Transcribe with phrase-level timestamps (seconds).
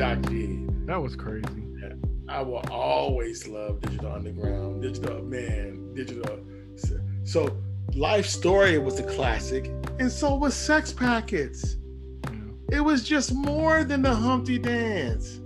[0.00, 0.30] Shock G.
[0.30, 0.86] Mm.
[0.86, 1.44] That was crazy.
[2.26, 4.80] I will always love Digital Underground.
[4.80, 6.40] Digital man, Digital.
[7.24, 7.54] So
[7.94, 9.66] Life Story was a classic,
[9.98, 11.76] and so was Sex Packets.
[12.24, 12.78] Yeah.
[12.78, 15.42] It was just more than the Humpty Dance.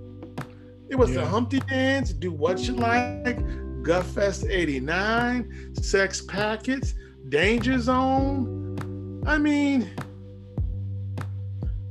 [0.89, 1.23] It was yeah.
[1.23, 3.41] the Humpty Dance, Do What You Like,
[3.82, 6.95] Gutfest 89, Sex Packets,
[7.29, 9.21] Danger Zone.
[9.27, 9.91] I mean,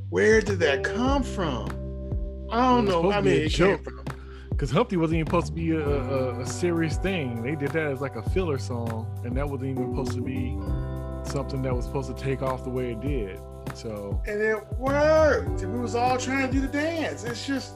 [0.09, 1.82] where did that come from?
[2.53, 3.11] I don't know.
[3.11, 4.03] I mean, it came from
[4.51, 7.41] because Humpty wasn't even supposed to be a, a, a, serious thing.
[7.41, 10.55] They did that as like a filler song, and that wasn't even supposed to be
[11.27, 13.39] something that was supposed to take off the way it did.
[13.73, 15.63] So and it worked.
[15.63, 17.23] And we was all trying to do the dance.
[17.23, 17.73] It's just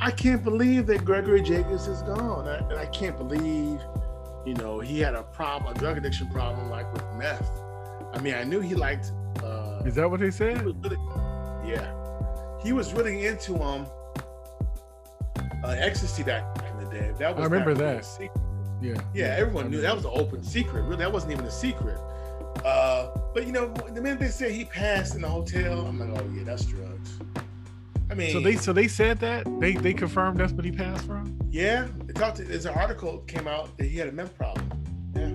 [0.00, 3.80] I can't believe that Gregory Jacobs is gone, I, and I can't believe,
[4.46, 7.50] you know, he had a problem, a drug addiction problem, like with meth.
[8.14, 9.10] I mean, I knew he liked.
[9.42, 10.62] Uh, is that what they said?
[10.62, 10.96] Really,
[11.66, 11.92] yeah,
[12.62, 13.86] he was really into um
[15.64, 17.12] uh, ecstasy back in the day.
[17.18, 18.06] That was I remember that.
[18.80, 19.00] Yeah.
[19.14, 20.82] Yeah, everyone knew that was an open secret.
[20.82, 21.98] Really, that wasn't even a secret.
[22.64, 26.20] Uh, but you know, the minute they said he passed in the hotel, I'm like,
[26.20, 27.18] oh yeah, that's drugs.
[28.10, 31.06] I mean, so they so they said that they they confirmed that's what he passed
[31.06, 31.38] from.
[31.50, 32.36] Yeah, they talked.
[32.38, 34.68] To, there's an article came out that he had a meth problem.
[35.16, 35.30] Yeah.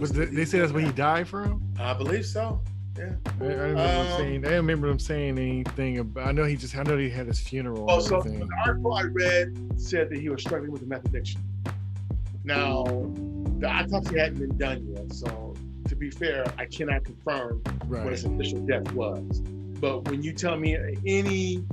[0.00, 1.62] Was, was the, they said that's what he died from?
[1.78, 2.60] I believe so.
[2.98, 3.12] Yeah.
[3.40, 4.46] I, I remember um, saying.
[4.46, 6.28] I remember him saying anything about.
[6.28, 6.76] I know he just.
[6.76, 7.86] I know he had his funeral.
[7.88, 11.40] Oh, so the article I read said that he was struggling with a meth addiction.
[12.44, 12.84] Now,
[13.58, 15.54] the autopsy hadn't been done yet, so
[15.88, 18.02] to be fair, I cannot confirm right.
[18.02, 19.40] what his official death was.
[19.40, 21.64] But when you tell me any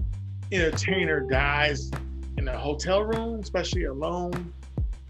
[0.52, 1.92] entertainer dies
[2.38, 4.54] in a hotel room, especially alone,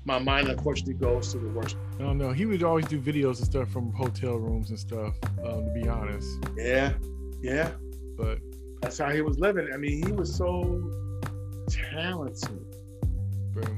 [0.06, 1.76] my mind unfortunately goes to the worst.
[2.00, 2.32] I don't know.
[2.32, 5.16] He would always do videos and stuff from hotel rooms and stuff.
[5.44, 6.40] Um, to be honest.
[6.56, 6.94] Yeah,
[7.42, 7.72] yeah.
[8.18, 8.40] But
[8.82, 9.68] that's how he was living.
[9.74, 10.92] I mean, he was so
[11.70, 12.66] talented.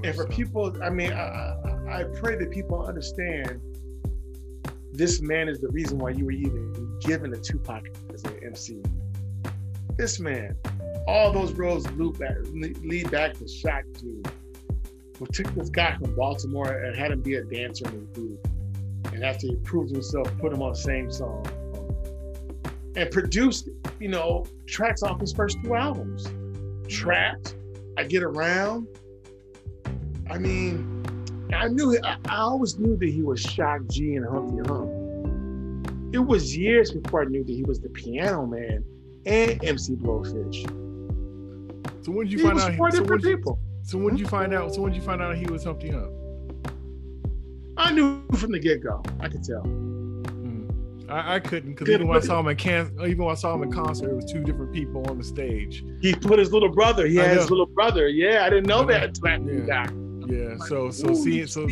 [0.04, 0.28] and for so.
[0.28, 1.56] people, I mean, I,
[1.90, 3.60] I pray that people understand
[4.94, 8.82] this man is the reason why you were even given a Tupac as an MC.
[9.98, 10.56] This man,
[11.08, 14.22] all those roads loop back, lead back to Shock G
[15.28, 18.48] took this guy from Baltimore and had him be a dancer in his group.
[19.14, 21.46] And after he proved himself, put him on the same song.
[22.96, 26.28] And produced, you know, tracks off his first two albums.
[26.88, 27.56] Trapped,
[27.98, 28.88] I Get Around.
[30.30, 31.02] I mean,
[31.54, 36.14] I knew, I, I always knew that he was Shock G and Humpty Hump.
[36.14, 38.84] It was years before I knew that he was the piano man
[39.26, 40.64] and MC Blowfish.
[42.04, 42.76] So when did you he find out?
[42.76, 43.60] Four so different people.
[43.84, 44.74] So when did you find out?
[44.74, 46.12] So when did you find out he was Humpty Hump?
[47.78, 49.02] I knew from the get go.
[49.20, 49.62] I could tell.
[49.62, 50.70] Hmm.
[51.10, 53.56] I, I, couldn't because even when I saw him in can- even when I saw
[53.56, 55.84] him in concert, it was two different people on the stage.
[56.02, 57.08] He put his little brother.
[57.08, 58.08] He had his little brother.
[58.08, 59.88] Yeah, I didn't know I that yeah.
[60.28, 60.56] Yeah.
[60.56, 61.68] Like, so so seeing so.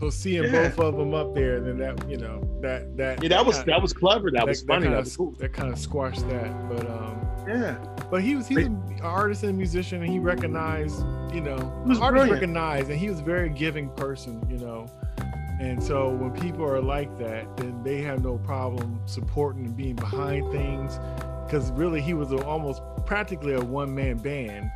[0.00, 0.68] So seeing yeah.
[0.68, 3.56] both of them up there, and then that you know that that yeah that was
[3.56, 4.30] kinda, that was clever.
[4.30, 4.86] That, that was funny.
[4.86, 5.32] That, that was cool.
[5.38, 7.76] That kind of squashed that, but um yeah.
[8.10, 11.00] But he was he's an artist and musician, and he recognized,
[11.34, 11.56] you know,
[11.86, 14.86] the artist recognized, and he was a very giving person, you know.
[15.60, 19.94] And so when people are like that, then they have no problem supporting and being
[19.94, 20.98] behind things,
[21.44, 24.70] because really he was a, almost practically a one man band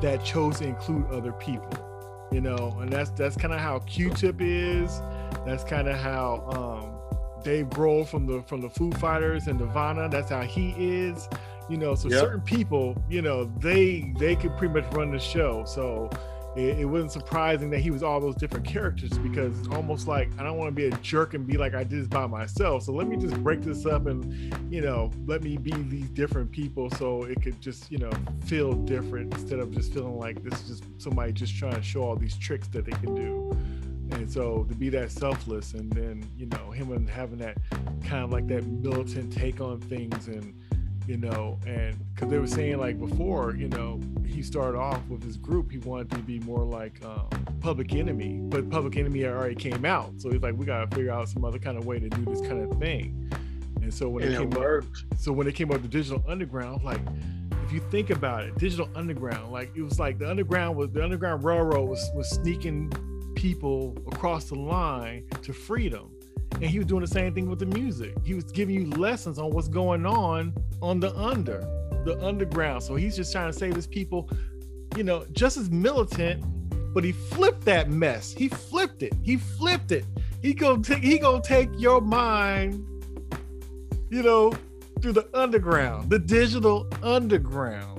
[0.00, 2.76] that chose to include other people, you know.
[2.80, 5.00] And that's that's kind of how Q-Tip is.
[5.44, 10.08] That's kind of how um, Dave Grohl from the from the Foo Fighters and Nirvana.
[10.08, 11.28] That's how he is
[11.68, 12.20] you know so yep.
[12.20, 15.64] certain people you know they they could pretty much run the show.
[15.66, 16.10] So
[16.56, 20.28] it, it, wasn't surprising that he was all those different characters because it's almost like
[20.38, 22.82] i don't want to be a jerk and be like i did this by myself.
[22.82, 26.50] So let me just break this up and you know let me be these different
[26.50, 28.10] people so it could just you know
[28.46, 32.02] feel different instead of just feeling like this is just somebody just trying to show
[32.02, 33.56] all these tricks that they can do.
[34.12, 37.58] And so to be that selfless and then you know him and having that
[38.04, 40.54] kind of like that militant take on things and
[41.08, 45.22] you know, and because they were saying like before, you know, he started off with
[45.22, 47.26] his group, he wanted to be more like um,
[47.60, 51.10] Public Enemy, but Public Enemy already came out, so he's like, we got to figure
[51.10, 53.32] out some other kind of way to do this kind of thing.
[53.80, 54.84] And so when and it came up,
[55.16, 57.00] so when it came up to Digital Underground, like
[57.64, 61.02] if you think about it, Digital Underground, like it was like the Underground was the
[61.02, 62.92] Underground Railroad was was sneaking
[63.34, 66.10] people across the line to freedom
[66.54, 68.14] and he was doing the same thing with the music.
[68.24, 71.60] He was giving you lessons on what's going on on the under,
[72.04, 72.82] the underground.
[72.82, 74.28] So he's just trying to save his people,
[74.96, 76.44] you know, just as militant,
[76.94, 78.32] but he flipped that mess.
[78.32, 79.12] He flipped it.
[79.22, 80.04] He flipped it.
[80.42, 82.84] He gonna take he gonna take your mind,
[84.10, 84.52] you know,
[85.00, 87.97] through the underground, the digital underground.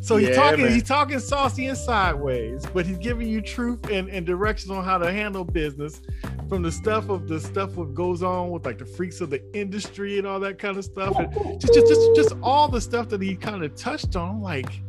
[0.00, 0.72] So he's yeah, talking, man.
[0.72, 4.08] he's talking saucy and sideways, but he's giving you truth and and sideways, but he's
[4.08, 6.00] giving you truth and, and directions on how to handle business
[6.48, 9.42] from the stuff of the stuff what goes on with like the freaks of the
[9.54, 11.16] industry and all that kind of stuff.
[11.18, 14.40] And just just just, just all the stuff that he kind of touched on.
[14.40, 14.80] like,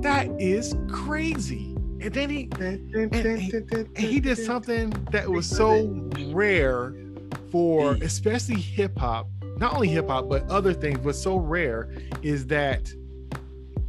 [0.00, 1.74] that is crazy.
[2.00, 5.86] And then he and, he did something that was so
[6.28, 6.94] rare
[7.50, 8.02] for mm.
[8.02, 9.26] especially hip hop,
[9.56, 11.88] not only hip hop, but other things, but so rare
[12.22, 12.92] is that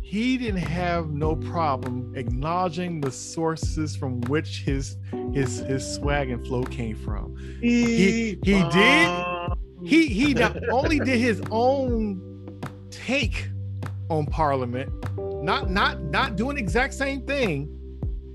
[0.10, 4.98] he didn't have no problem acknowledging the sources from which his
[5.34, 7.38] his his swag and flow came from.
[7.62, 9.54] He he did um,
[9.86, 12.60] he he not only did his own
[12.90, 13.50] take
[14.10, 14.92] on Parliament,
[15.44, 17.70] not not not doing the exact same thing.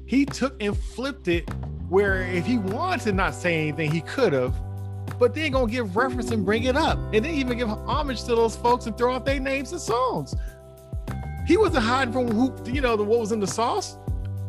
[0.07, 1.51] He took and flipped it
[1.89, 4.55] where if he wanted to not say anything, he could have.
[5.19, 8.37] But then gonna give reference and bring it up, and then even give homage to
[8.37, 10.37] those folks and throw out their names and songs.
[11.47, 13.99] He wasn't hiding from who, you know, the what was in the sauce.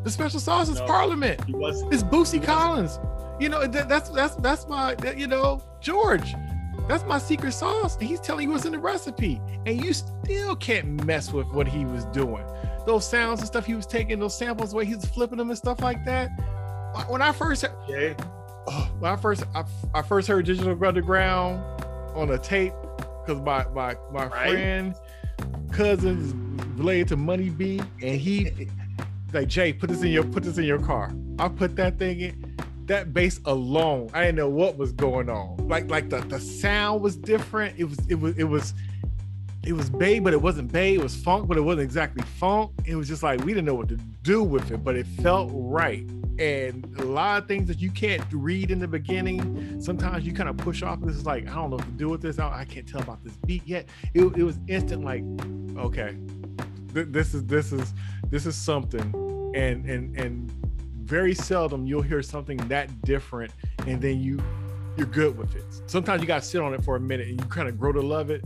[0.04, 1.44] The special sauce is no, Parliament.
[1.46, 1.82] He was.
[1.92, 3.00] It's Bootsy Collins.
[3.40, 6.36] You know, that, that's that's that's my, that, you know, George.
[6.88, 7.98] That's my secret sauce.
[7.98, 11.68] And he's telling you what's in the recipe, and you still can't mess with what
[11.68, 12.46] he was doing.
[12.86, 15.50] Those sounds and stuff he was taking, those samples, the way he was flipping them
[15.50, 16.30] and stuff like that.
[16.94, 18.14] Uh, when I first, yeah.
[18.68, 19.64] oh, when I first, I,
[19.96, 21.64] I first heard Digital Underground
[22.16, 22.74] on a tape
[23.26, 24.50] because my my my right.
[24.52, 24.96] friend
[25.72, 26.34] cousins
[26.78, 28.70] related to Money B, and he
[29.34, 31.12] like Jay, put this in your put this in your car.
[31.40, 32.56] I put that thing in.
[32.86, 35.68] That bass alone, I didn't know what was going on.
[35.68, 37.80] Like like the the sound was different.
[37.80, 38.74] It was it was it was
[39.66, 40.94] it was Bay, but it wasn't Bay.
[40.94, 42.72] It was funk, but it wasn't exactly funk.
[42.86, 45.50] It was just like we didn't know what to do with it, but it felt
[45.54, 46.08] right.
[46.38, 50.50] And a lot of things that you can't read in the beginning, sometimes you kind
[50.50, 51.00] of push off.
[51.02, 52.40] This is like I don't know what to do with this.
[52.40, 53.86] I, I can't tell about this beat yet.
[54.14, 55.24] It, it was instant, like
[55.78, 56.18] okay,
[56.94, 57.94] th- this is this is
[58.30, 59.14] this is something,
[59.56, 60.52] and and and
[61.06, 63.52] very seldom you'll hear something that different,
[63.88, 64.42] and then you
[64.98, 65.66] you're good with it.
[65.88, 67.92] Sometimes you got to sit on it for a minute and you kind of grow
[67.92, 68.44] to love it.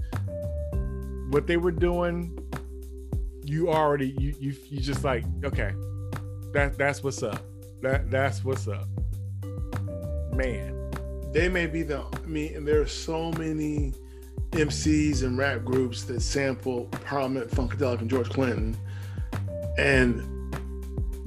[1.30, 2.38] What they were doing,
[3.44, 5.74] you already you you you just like okay,
[6.53, 7.49] that that's what's up.
[7.81, 8.87] That that's what's up,
[10.33, 10.75] man.
[11.31, 12.01] They may be the.
[12.01, 13.93] I mean, and there are so many
[14.51, 18.75] MCs and rap groups that sample Parliament, Funkadelic, and George Clinton,
[19.77, 20.23] and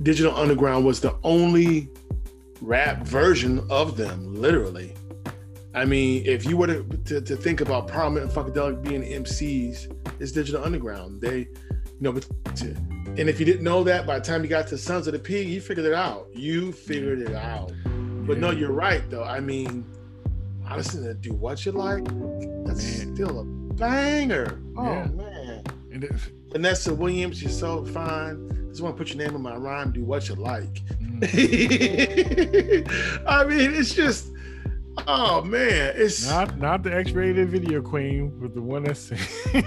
[0.03, 1.89] Digital Underground was the only
[2.61, 4.95] rap version of them, literally.
[5.75, 9.95] I mean, if you were to, to, to think about Parliament and Funkadelic being MCs,
[10.21, 11.21] it's Digital Underground.
[11.21, 11.49] They,
[12.03, 12.27] know, but
[12.63, 15.19] and if you didn't know that, by the time you got to Sons of the
[15.19, 16.29] Pig, you figured it out.
[16.33, 17.73] You figured it out.
[17.85, 19.25] But no, you're right though.
[19.25, 19.85] I mean,
[20.67, 22.05] honestly, to do what you like,
[22.65, 23.15] that's man.
[23.15, 24.61] still a banger.
[24.77, 25.07] Oh yeah.
[25.09, 25.65] man.
[26.51, 28.49] Vanessa Williams, you're so fine.
[28.71, 29.93] Just want to put your name in my rhyme.
[29.93, 30.81] Do what you like.
[30.99, 31.23] Mm.
[33.27, 34.32] I mean, it's just
[35.07, 39.11] Oh man, it's not not the X-rated video queen, but the one that's
[39.55, 39.67] and,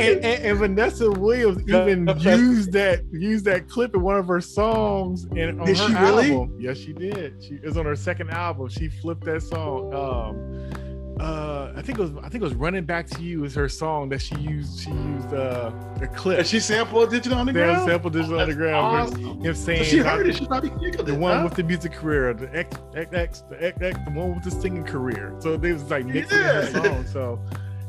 [0.00, 5.24] and, and, Vanessa Williams even used that used that clip in one of her songs
[5.36, 6.52] and on did her album.
[6.52, 6.64] Really?
[6.64, 7.42] Yes, she did.
[7.42, 8.68] She is on her second album.
[8.68, 9.92] She flipped that song.
[9.92, 10.87] Um,
[11.20, 13.68] uh, I think it was I think it was "Running Back to You" is her
[13.68, 14.80] song that she used.
[14.80, 16.38] She used uh, a clip.
[16.38, 19.44] And she sampled "Digital Underground." Yeah, sampled "Digital oh, Underground." Awesome.
[19.44, 20.36] Him saying so she heard it.
[20.36, 21.44] She probably giggled the it, one huh?
[21.44, 24.50] with the music career, the X X X, the X X, the one with the
[24.50, 25.34] singing career.
[25.40, 26.60] So they was like mixing yeah.
[26.60, 27.06] the song.
[27.06, 27.40] So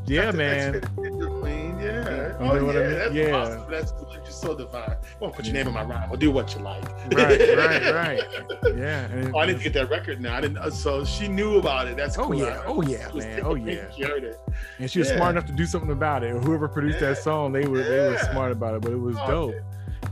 [0.05, 0.81] yeah, man.
[2.29, 2.49] Yeah.
[2.51, 2.79] Oh, you know yeah.
[2.79, 2.97] I mean?
[2.97, 3.35] That's yeah.
[3.35, 3.71] awesome.
[3.71, 3.93] That's
[4.25, 4.95] just so divine.
[5.19, 6.09] Won't put your name in my rhyme.
[6.09, 6.83] I'll do what you like.
[7.13, 8.19] Right, right, right.
[8.77, 9.31] Yeah.
[9.33, 10.35] Oh, I need to get that record now.
[10.35, 10.57] I didn't.
[10.57, 11.97] Uh, so she knew about it.
[11.97, 12.35] That's oh cool.
[12.35, 12.61] yeah.
[12.65, 13.41] Oh yeah, man.
[13.43, 13.89] Oh yeah.
[13.91, 14.39] She heard it.
[14.77, 15.17] And she was yeah.
[15.17, 16.35] smart enough to do something about it.
[16.43, 17.09] Whoever produced yeah.
[17.09, 18.81] that song, they were they were smart about it.
[18.81, 19.55] But it was oh, dope.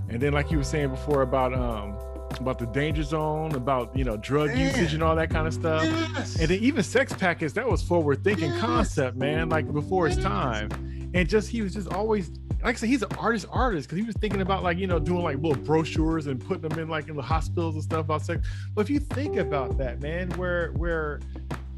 [0.09, 1.96] And then, like you were saying before about um
[2.39, 4.59] about the danger zone, about you know drug man.
[4.59, 5.83] usage and all that kind of stuff.
[5.83, 6.39] Yes.
[6.39, 8.59] And then even sex packets, that was forward thinking yes.
[8.59, 10.17] concept, man, like before yes.
[10.17, 10.69] his time.
[11.13, 12.31] And just he was just always
[12.63, 14.99] like I said, he's an artist artist because he was thinking about like you know
[14.99, 18.23] doing like little brochures and putting them in like in the hospitals and stuff about
[18.23, 18.47] sex.
[18.73, 21.19] But if you think about that, man, where where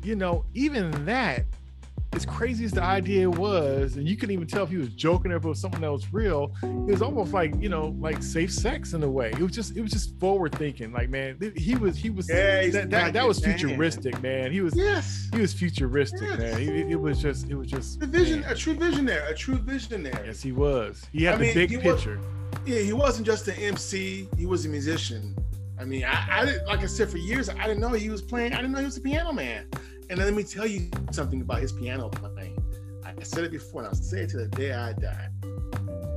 [0.04, 1.46] you know even that
[2.14, 5.32] as crazy as the idea was, and you couldn't even tell if he was joking
[5.32, 8.24] or if it was something that was real, it was almost like you know, like
[8.24, 9.30] safe sex in a way.
[9.32, 10.92] It was just, it was just forward thinking.
[10.92, 14.52] Like man, he was, he was, yeah, that, that, that, was futuristic, man.
[14.52, 16.40] He was, yes, he was futuristic, yes.
[16.40, 16.62] man.
[16.62, 18.52] It, it, was just, it was just a vision, man.
[18.52, 20.28] a true visionary, a true visionary.
[20.28, 21.06] Yes, he was.
[21.12, 22.18] He had I the mean, big picture.
[22.18, 24.28] Was, yeah, he wasn't just an MC.
[24.36, 25.36] He was a musician.
[25.80, 28.22] I mean, I, I didn't, like I said, for years, I didn't know he was
[28.22, 28.54] playing.
[28.54, 29.68] I didn't know he was a piano man.
[30.10, 32.58] And let me tell you something about his piano playing.
[33.06, 35.30] I said it before, and I'll say it to the day I die.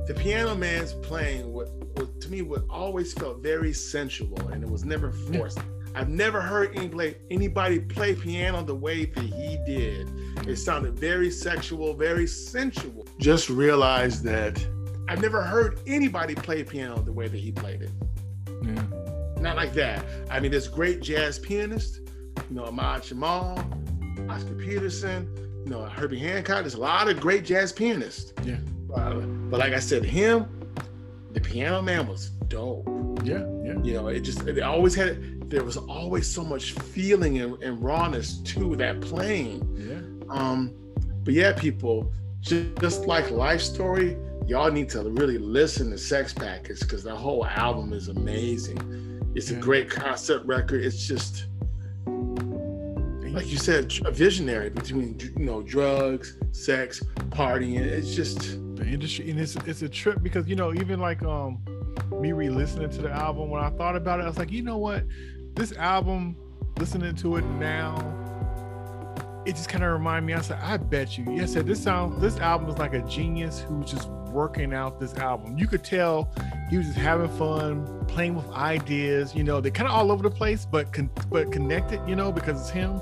[0.07, 4.69] the piano man's playing what, what to me what always felt very sensual and it
[4.69, 5.59] was never forced.
[5.95, 10.09] I've never heard anybody, anybody play piano the way that he did.
[10.47, 13.05] It sounded very sexual, very sensual.
[13.19, 14.65] Just realized that
[15.07, 17.91] I've never heard anybody play piano the way that he played it.
[18.63, 18.83] Yeah.
[19.39, 20.03] Not like that.
[20.31, 21.99] I mean, there's great jazz pianists,
[22.49, 23.63] you know, Ahmad Jamal,
[24.29, 25.27] Oscar Peterson,
[25.65, 26.61] you know, Herbie Hancock.
[26.61, 28.33] There's a lot of great jazz pianists.
[28.43, 28.57] Yeah.
[28.93, 30.47] Uh, but like I said, him,
[31.31, 32.87] the piano man was dope.
[33.23, 33.81] Yeah, yeah.
[33.83, 37.83] You know, it just it always had there was always so much feeling and, and
[37.83, 39.61] rawness to that playing.
[39.77, 40.33] Yeah.
[40.33, 40.73] Um,
[41.23, 46.33] but yeah, people, just, just like Life Story, y'all need to really listen to Sex
[46.33, 49.31] Packets because the whole album is amazing.
[49.35, 49.57] It's yeah.
[49.57, 50.83] a great concept record.
[50.83, 51.45] It's just
[53.33, 57.79] like you said, a visionary between you know drugs, sex, partying.
[57.79, 58.39] It's just
[58.75, 61.59] the industry, and it's it's a trip because you know even like um
[62.11, 64.77] me re-listening to the album when I thought about it, I was like, you know
[64.77, 65.03] what,
[65.55, 66.35] this album,
[66.77, 67.95] listening to it now,
[69.45, 70.33] it just kind of reminded me.
[70.33, 73.61] I said, I bet you, yes, said this sound, this album is like a genius
[73.61, 75.57] who's just working out this album.
[75.57, 76.29] You could tell
[76.69, 79.35] he was just having fun, playing with ideas.
[79.35, 82.01] You know, they're kind of all over the place, but con- but connected.
[82.07, 83.01] You know, because it's him.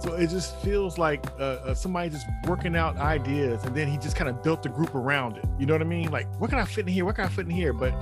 [0.00, 3.98] So it just feels like uh, uh, somebody just working out ideas, and then he
[3.98, 5.44] just kind of built the group around it.
[5.58, 6.10] You know what I mean?
[6.10, 7.04] Like, what can I fit in here?
[7.04, 7.74] What can I fit in here?
[7.74, 7.92] But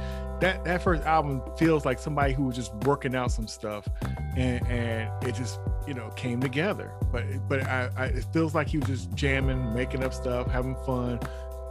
[0.40, 3.88] that that first album feels like somebody who was just working out some stuff,
[4.36, 5.58] and and it just
[5.88, 6.92] you know came together.
[7.10, 10.76] But but I, I it feels like he was just jamming, making up stuff, having
[10.86, 11.18] fun,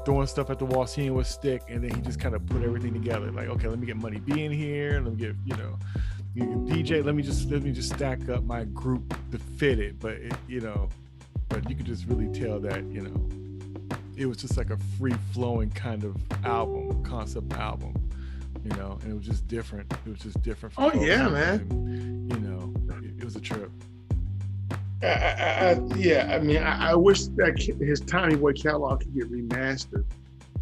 [0.08, 2.64] throwing stuff at the wall, seeing what stick, and then he just kind of put
[2.64, 3.30] everything together.
[3.30, 5.02] Like, okay, let me get Money B in here.
[5.02, 5.78] Let me get, you know,
[6.66, 7.04] DJ.
[7.04, 10.00] Let me just let me just stack up my group to fit it.
[10.00, 10.88] But it, you know,
[11.50, 15.16] but you could just really tell that you know, it was just like a free
[15.34, 17.94] flowing kind of album, concept album.
[18.64, 19.92] You know, and it was just different.
[20.06, 20.74] It was just different.
[20.78, 21.68] oh yeah, man.
[21.70, 22.74] And, you know,
[23.04, 23.72] it, it was a trip.
[25.04, 29.32] I, I, yeah, I mean, I, I, wish that his Tommy Boy catalog could get
[29.32, 30.06] remastered.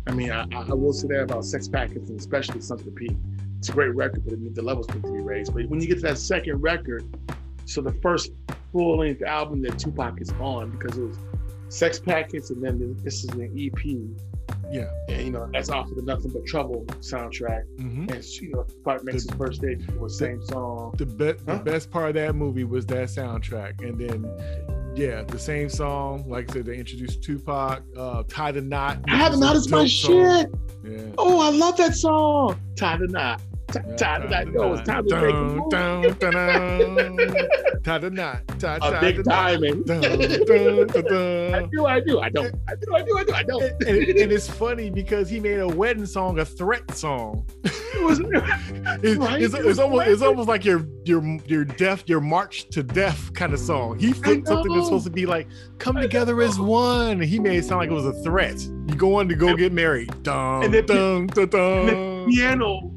[0.08, 2.92] I mean, I, I will say that about Sex Packets and especially Sons of the
[2.92, 3.16] P.
[3.60, 5.54] It's a great record, but the levels need to be raised.
[5.54, 7.06] But when you get to that second record,
[7.66, 8.32] so the first
[8.72, 11.18] full length album that Tupac is on, because it was
[11.70, 13.96] Sex Packets and then this is an EP
[14.72, 14.90] yeah.
[15.10, 17.64] And you know, that's off of the Nothing But Trouble soundtrack.
[17.78, 18.10] Mm-hmm.
[18.10, 20.94] And you know, part makes the, his first day the same song.
[20.98, 21.58] The, be- huh?
[21.58, 23.82] the best part of that movie was that soundtrack.
[23.82, 26.24] And then yeah, the same song.
[26.28, 29.06] Like I said, they introduced Tupac, uh, Tie the Knot.
[29.08, 30.50] Tie the Knot is my shit.
[30.84, 31.00] Yeah.
[31.18, 32.60] Oh, I love that song.
[32.76, 33.42] Tie the Knot.
[33.98, 34.54] Tie the knot.
[34.54, 35.70] Yo, it's time to make a move.
[37.84, 38.42] Tie the knot.
[38.64, 39.90] A big diamond.
[39.92, 42.56] I do, I do, I don't.
[42.68, 43.64] I do, I do, I do, I don't.
[43.64, 47.46] And, and, and it's funny because he made a wedding song a threat song.
[47.64, 49.42] It was, it's, right?
[49.42, 53.54] it's, it's almost it's almost like your your your death your march to death kind
[53.54, 54.00] of song.
[54.00, 57.20] He flipped something that's supposed to be like come together as one.
[57.22, 58.62] He made it sound like it was a threat.
[58.62, 60.12] You go on to go get married.
[60.24, 61.90] Dun, and the, dun, dun, dun.
[61.90, 62.92] And the piano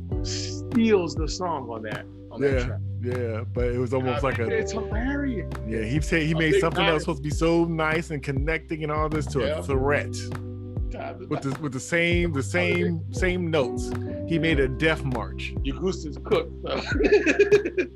[0.70, 2.04] steals the song on that.
[2.30, 2.80] On yeah, that track.
[3.02, 4.48] yeah, but it was almost like a.
[4.48, 5.50] It's hilarious.
[5.66, 8.82] Yeah, he said he made something that was supposed to be so nice and connecting
[8.82, 9.58] and all this to yeah.
[9.58, 10.14] a threat.
[11.28, 13.90] With the with the same the same same notes,
[14.26, 15.54] he made a death march.
[15.62, 16.52] Your goose is cooked.
[16.66, 16.80] So.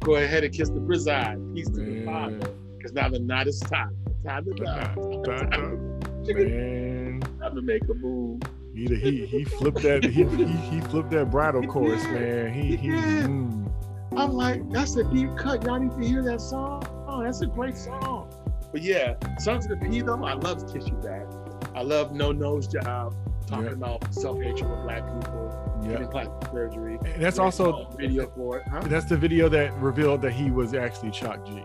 [0.00, 1.38] Go ahead and kiss the bride.
[1.54, 2.38] Peace to the father,
[2.76, 3.96] because now the night is time.
[4.24, 4.94] Time to die.
[6.34, 8.42] Man, time to make a move.
[8.78, 12.52] He he he flipped that he he, he flipped that bridal chorus, man.
[12.52, 12.88] He he.
[12.90, 13.68] Mm.
[14.16, 15.64] I'm like, that's a deep cut.
[15.64, 16.84] Y'all need to hear that song.
[17.08, 18.32] Oh, that's a great song.
[18.70, 21.26] But yeah, Sons of the P though, I love Kiss You Back.
[21.74, 23.16] I love No Nose Job,
[23.48, 23.72] talking yeah.
[23.72, 25.92] about self hatred with black people, yeah.
[25.92, 26.98] getting plastic surgery.
[27.04, 28.68] And that's also video for it.
[28.68, 28.82] Huh?
[28.84, 31.60] That's the video that revealed that he was actually Shock G.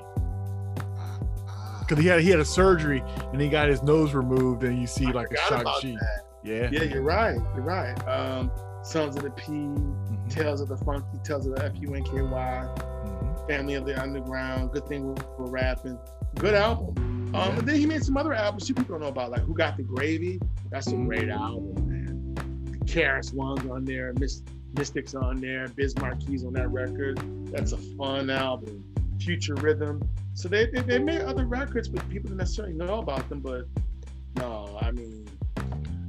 [1.79, 3.03] Because he had he had a surgery
[3.33, 5.91] and he got his nose removed, and you see I like a Shock G.
[5.99, 6.32] That.
[6.43, 6.69] Yeah.
[6.71, 7.37] Yeah, you're right.
[7.55, 7.95] You're right.
[8.07, 8.51] Um,
[8.83, 10.27] Sons of the P, mm-hmm.
[10.27, 13.47] Tales of the Funky, Tales of the FUNKY, mm-hmm.
[13.47, 15.97] Family of the Underground, Good Thing We're Rapping.
[16.35, 16.97] Good album.
[16.97, 17.59] Um, yeah.
[17.59, 19.77] And then he made some other albums you people don't know about, like Who Got
[19.77, 20.39] the Gravy?
[20.69, 22.35] That's a great album, man.
[22.71, 24.13] The KRS One's on there,
[24.75, 27.19] Mystics on there, Biz Markie on that record.
[27.51, 28.83] That's a fun album.
[29.19, 30.01] Future Rhythm.
[30.33, 33.39] So they, they, they made other records, but people don't necessarily know about them.
[33.39, 33.67] But
[34.35, 35.27] no, I mean,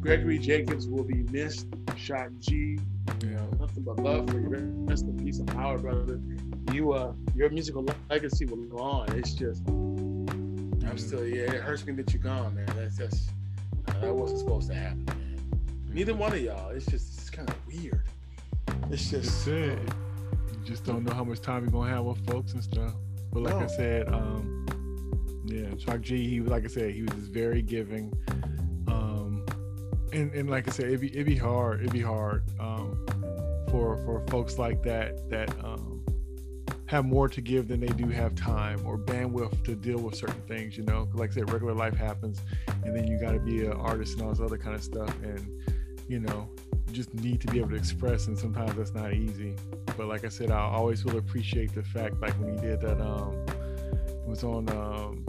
[0.04, 1.66] Gregory Jacobs will be missed.
[1.96, 2.78] Shock G,
[3.23, 4.50] you know, nothing but love for you.
[4.87, 6.20] Rest in peace and power, brother.
[6.75, 9.11] You, uh, your musical legacy will go on.
[9.16, 12.66] It's just, I'm still, yeah, it hurts me that you're gone, man.
[12.76, 13.30] That's just,
[13.88, 15.40] uh, that wasn't supposed to happen, man.
[15.88, 16.68] Neither one of y'all.
[16.68, 18.02] It's just it's kind of weird.
[18.90, 19.78] It's just it.
[19.78, 22.92] You just don't know how much time you're gonna have with folks and stuff.
[23.32, 23.61] But like no.
[23.61, 24.66] I said, um,
[25.46, 28.12] yeah, Shock G, he was like I said, he was just very giving.
[30.12, 31.80] And, and like I said, it'd be it'd be hard.
[31.80, 33.04] It'd be hard um,
[33.70, 36.04] for for folks like that that um,
[36.87, 40.42] have more to give than they do have time or bandwidth to deal with certain
[40.42, 40.76] things.
[40.76, 42.40] You know, like I said, regular life happens,
[42.84, 45.12] and then you got to be an artist and all this other kind of stuff,
[45.23, 45.46] and
[46.08, 46.49] you know,
[46.87, 49.56] you just need to be able to express, and sometimes that's not easy.
[49.96, 53.00] But like I said, I always will appreciate the fact, like when he did that,
[53.00, 55.25] um, it was on um,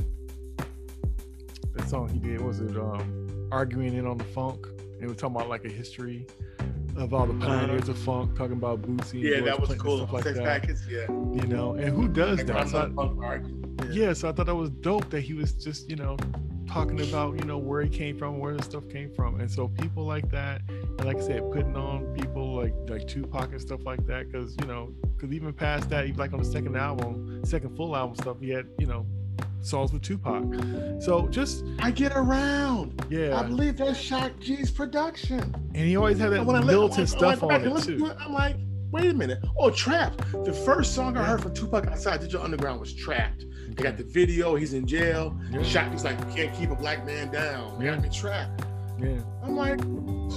[1.73, 2.41] that song he did.
[2.41, 3.24] Was it um,
[3.55, 4.67] arguing in on the funk?
[4.99, 6.25] and we're talking about like a history
[6.95, 7.59] of all the uh-huh.
[7.59, 9.21] pioneers of funk, talking about Bootsy.
[9.21, 9.97] Yeah, that was cool.
[9.97, 10.45] Stuff like Sex that.
[10.45, 11.07] Packets, yeah.
[11.09, 12.73] You know, and who does like that?
[12.73, 14.07] I, yeah.
[14.07, 16.15] yeah, so I thought that was dope that he was just, you know,
[16.67, 19.41] talking about, you know, where he came from, where the stuff came from.
[19.41, 23.51] And so people like that, and like I said, putting on people like like Tupac
[23.51, 26.45] and stuff like that, because you know, because even past that, even like on the
[26.45, 29.05] second album, second full album stuff, he had, you know,
[29.65, 30.43] songs with Tupac.
[31.01, 33.05] So just I get around.
[33.09, 35.39] Yeah, I believe that's Shock G's production.
[35.73, 38.11] And he always had that militant stuff on it too.
[38.19, 38.57] I'm like,
[38.91, 39.39] wait a minute.
[39.57, 40.31] Oh, Trapped.
[40.45, 43.45] The first song I heard from Tupac outside Digital Underground was Trapped.
[43.67, 44.55] They got the video.
[44.55, 45.37] He's in jail.
[45.51, 45.63] Yeah.
[45.63, 45.91] Shock.
[45.91, 47.81] He's like, you can't keep a black man down.
[47.81, 47.95] Yeah.
[47.95, 48.63] Got me trapped.
[48.97, 49.19] Yeah.
[49.43, 49.79] I'm like,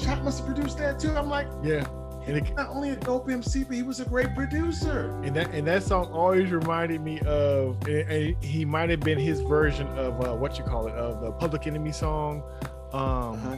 [0.02, 1.12] Shock must have produced that too.
[1.12, 1.86] I'm like, yeah.
[2.28, 5.18] And it, not only a dope MC, but he was a great producer.
[5.24, 7.80] And that and that song always reminded me of.
[7.88, 11.22] And, and he might have been his version of uh, what you call it of
[11.22, 12.42] the Public Enemy song.
[12.92, 13.56] Um, uh-huh.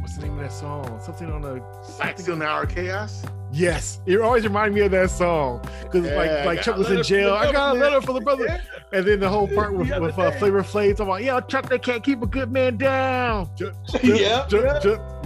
[0.00, 1.00] What's the name of that song?
[1.00, 1.62] Something on the
[1.98, 3.24] Black Steel Now Our Chaos.
[3.52, 7.02] Yes, it always reminded me of that song because yeah, like like Chuck was in
[7.02, 7.34] jail.
[7.34, 8.60] I got a letter for the brother, yeah.
[8.92, 11.78] and then the whole part with, with uh, Flavor Flav talking about, yeah, Chuck, they
[11.78, 13.50] can't keep a good man down.
[14.02, 14.46] yeah,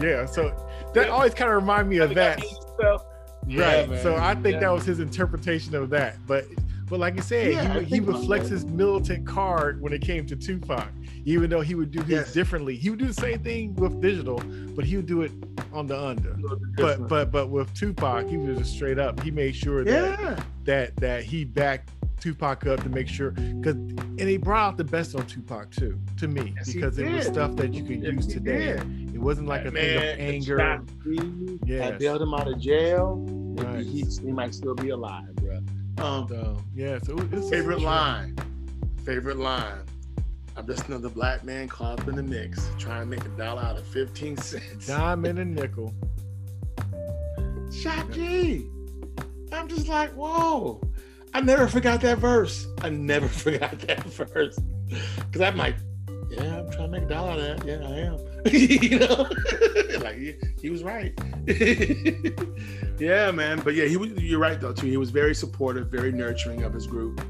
[0.00, 0.26] yeah.
[0.26, 0.54] So
[0.94, 2.42] that always kind of remind me of that
[2.78, 3.04] stuff.
[3.46, 3.90] Yeah, right.
[3.90, 4.02] Man.
[4.02, 4.60] So I think yeah.
[4.60, 6.16] that was his interpretation of that.
[6.26, 6.46] But
[6.88, 10.37] but like you said, yeah, he, he reflects his militant card when it came to
[10.37, 10.88] Tupac.
[11.26, 12.32] Even though he would do his yes.
[12.32, 14.42] differently, he would do the same thing with digital,
[14.76, 15.32] but he would do it
[15.72, 16.37] on the under.
[16.76, 19.20] But but but with Tupac, he was just straight up.
[19.20, 20.44] He made sure that yeah.
[20.64, 24.84] that that he backed Tupac up to make sure because and he brought out the
[24.84, 28.14] best on Tupac too to me yes, because it was stuff that you could yes,
[28.14, 28.68] use today.
[28.68, 30.82] It wasn't like a thing of anger.
[31.64, 33.24] Yeah, I bailed him out of jail.
[33.56, 33.84] Right.
[33.84, 35.60] He, he might still be alive, bro.
[35.98, 36.98] Um, so, yeah.
[37.02, 38.37] So it's favorite line.
[39.04, 39.78] Favorite line.
[40.56, 43.62] I'm just another black man caught up in the mix, trying to make a dollar
[43.62, 44.87] out of 15 cents.
[44.87, 45.92] Dime and a nickel.
[47.72, 48.16] Shock
[49.52, 50.80] I'm just like, whoa.
[51.32, 52.66] I never forgot that verse.
[52.82, 54.58] I never forgot that verse.
[55.32, 55.76] Cause I'm like,
[56.37, 57.66] yeah, I'm trying to make a dollar out of that.
[57.66, 58.18] Yeah, I am.
[58.53, 59.29] you know,
[60.05, 61.12] like he, he, was right.
[62.99, 63.61] yeah, man.
[63.61, 64.11] But yeah, he was.
[64.12, 64.87] You're right though too.
[64.87, 67.20] He was very supportive, very nurturing of his group.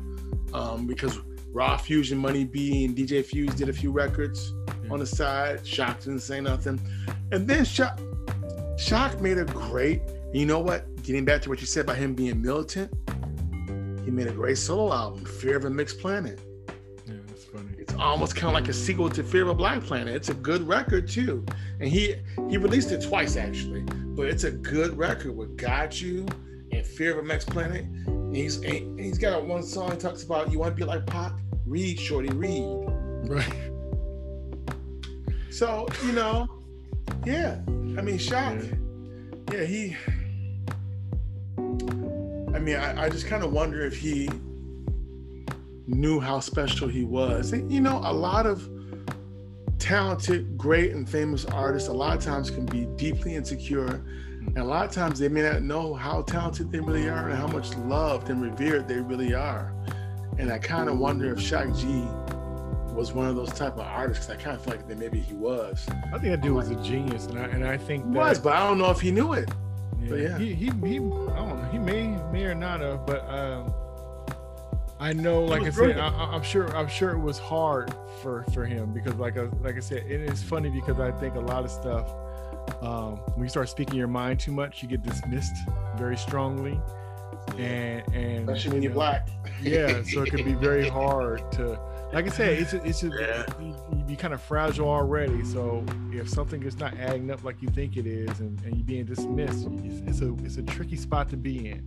[0.53, 1.19] Um, because
[1.53, 4.93] Raw Fusion, Money B, and DJ Fuze did a few records yeah.
[4.93, 5.67] on the side.
[5.67, 6.81] Shock didn't say nothing,
[7.33, 8.01] and then Shock,
[8.79, 10.03] Shock made a great.
[10.33, 11.03] You know what?
[11.03, 12.93] Getting back to what you said about him being militant
[14.05, 16.39] he made a great solo album, Fear of a Mixed Planet.
[17.55, 17.69] Funny.
[17.79, 20.13] It's almost kind of like a sequel to Fear of a Black Planet.
[20.13, 21.47] It's a good record too,
[21.79, 22.17] and he
[22.51, 26.27] he released it twice actually, but it's a good record with Got You
[26.73, 27.85] and Fear of a Mixed Planet.
[28.07, 31.07] And he's and he's got one song he talks about you want to be like
[31.07, 32.65] Pop, read Shorty, read.
[33.29, 33.71] Right.
[35.51, 36.49] So you know,
[37.25, 37.61] yeah.
[37.69, 38.57] I mean, shock.
[39.53, 39.97] Yeah, yeah he
[42.53, 44.29] I mean, I, I just kind of wonder if he
[45.87, 47.53] knew how special he was.
[47.53, 48.69] And, you know, a lot of
[49.79, 54.03] talented, great, and famous artists, a lot of times can be deeply insecure.
[54.47, 57.39] And a lot of times they may not know how talented they really are and
[57.39, 59.75] how much loved and revered they really are.
[60.39, 61.87] And I kind of wonder if Shock G
[62.93, 64.31] was one of those type of artists.
[64.31, 65.87] I kind of feel like that maybe he was.
[66.13, 68.55] I think that dude was a genius, and I, and I think that, was, but
[68.55, 69.51] I don't know if he knew it.
[70.01, 70.39] Yeah, yeah.
[70.39, 71.69] He, he, he, I don't know.
[71.73, 73.73] He may, may or not have, but um,
[75.01, 78.65] I know, like I said, I, am sure, I'm sure it was hard for for
[78.65, 81.41] him because, like, I, uh, like I said, it is funny because I think a
[81.41, 82.15] lot of stuff,
[82.81, 85.57] um, when you start speaking your mind too much, you get dismissed
[85.97, 86.81] very strongly,
[87.59, 89.29] and and especially when you are black.
[89.61, 91.79] yeah, so it can be very hard to
[92.15, 93.45] like I said, it's a, it's a, yeah.
[93.61, 95.45] you, you be kind of fragile already.
[95.45, 98.87] So if something is not adding up like you think it is, and, and you're
[98.87, 101.85] being dismissed, it's, it's, a it's a tricky spot to be in.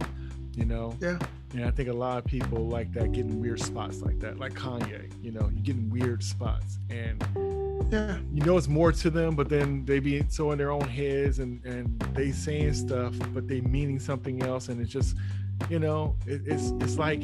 [0.58, 0.98] You know.
[1.00, 1.20] Yeah.
[1.54, 4.54] And I think a lot of people like that getting weird spots like that, like
[4.54, 5.10] Kanye.
[5.24, 7.24] You know, you're getting weird spots, and
[7.92, 8.18] yeah.
[8.34, 11.40] You know it's more to them, but then they be so in their own heads
[11.40, 15.16] and and they saying stuff, but they meaning something else, and it's just,
[15.70, 17.22] you know, it, it's it's like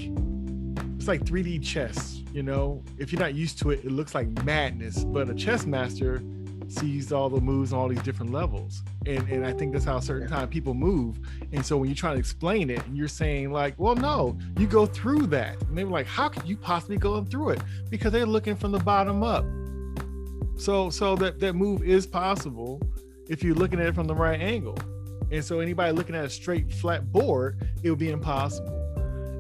[0.98, 2.22] it's like 3D chess.
[2.32, 5.04] You know, if you're not used to it, it looks like madness.
[5.04, 6.24] But a chess master
[6.74, 8.82] sees all the moves on all these different levels.
[9.06, 11.20] And and I think that's how certain time people move.
[11.52, 14.68] And so when you try to explain it and you're saying like, well, no, you
[14.68, 15.62] go through that.
[15.64, 17.62] And they were like, how could you possibly go through it?
[17.90, 19.46] Because they're looking from the bottom up.
[20.58, 22.82] So so that that move is possible
[23.30, 24.78] if you're looking at it from the right angle.
[25.32, 28.80] And so anybody looking at a straight flat board, it would be impossible.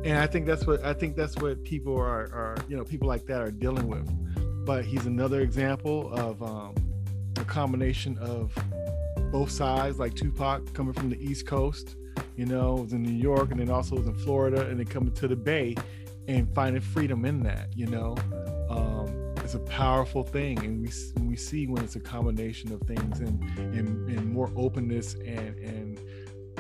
[0.03, 3.07] And I think that's what I think that's what people are are you know people
[3.07, 4.09] like that are dealing with.
[4.65, 6.73] But he's another example of um,
[7.37, 8.53] a combination of
[9.31, 11.95] both sides, like Tupac coming from the East Coast,
[12.35, 15.11] you know, was in New York and then also was in Florida and then coming
[15.13, 15.75] to the Bay
[16.27, 18.15] and finding freedom in that, you know.
[18.69, 20.89] Um, it's a powerful thing and we
[21.27, 25.99] we see when it's a combination of things and and, and more openness and and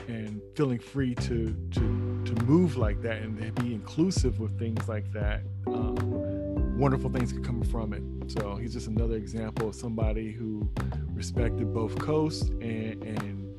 [0.07, 5.11] and feeling free to to to move like that and be inclusive with things like
[5.13, 6.52] that um,
[6.83, 10.69] wonderful things could come from it so he's just another example of somebody who
[11.13, 13.49] respected both coasts and and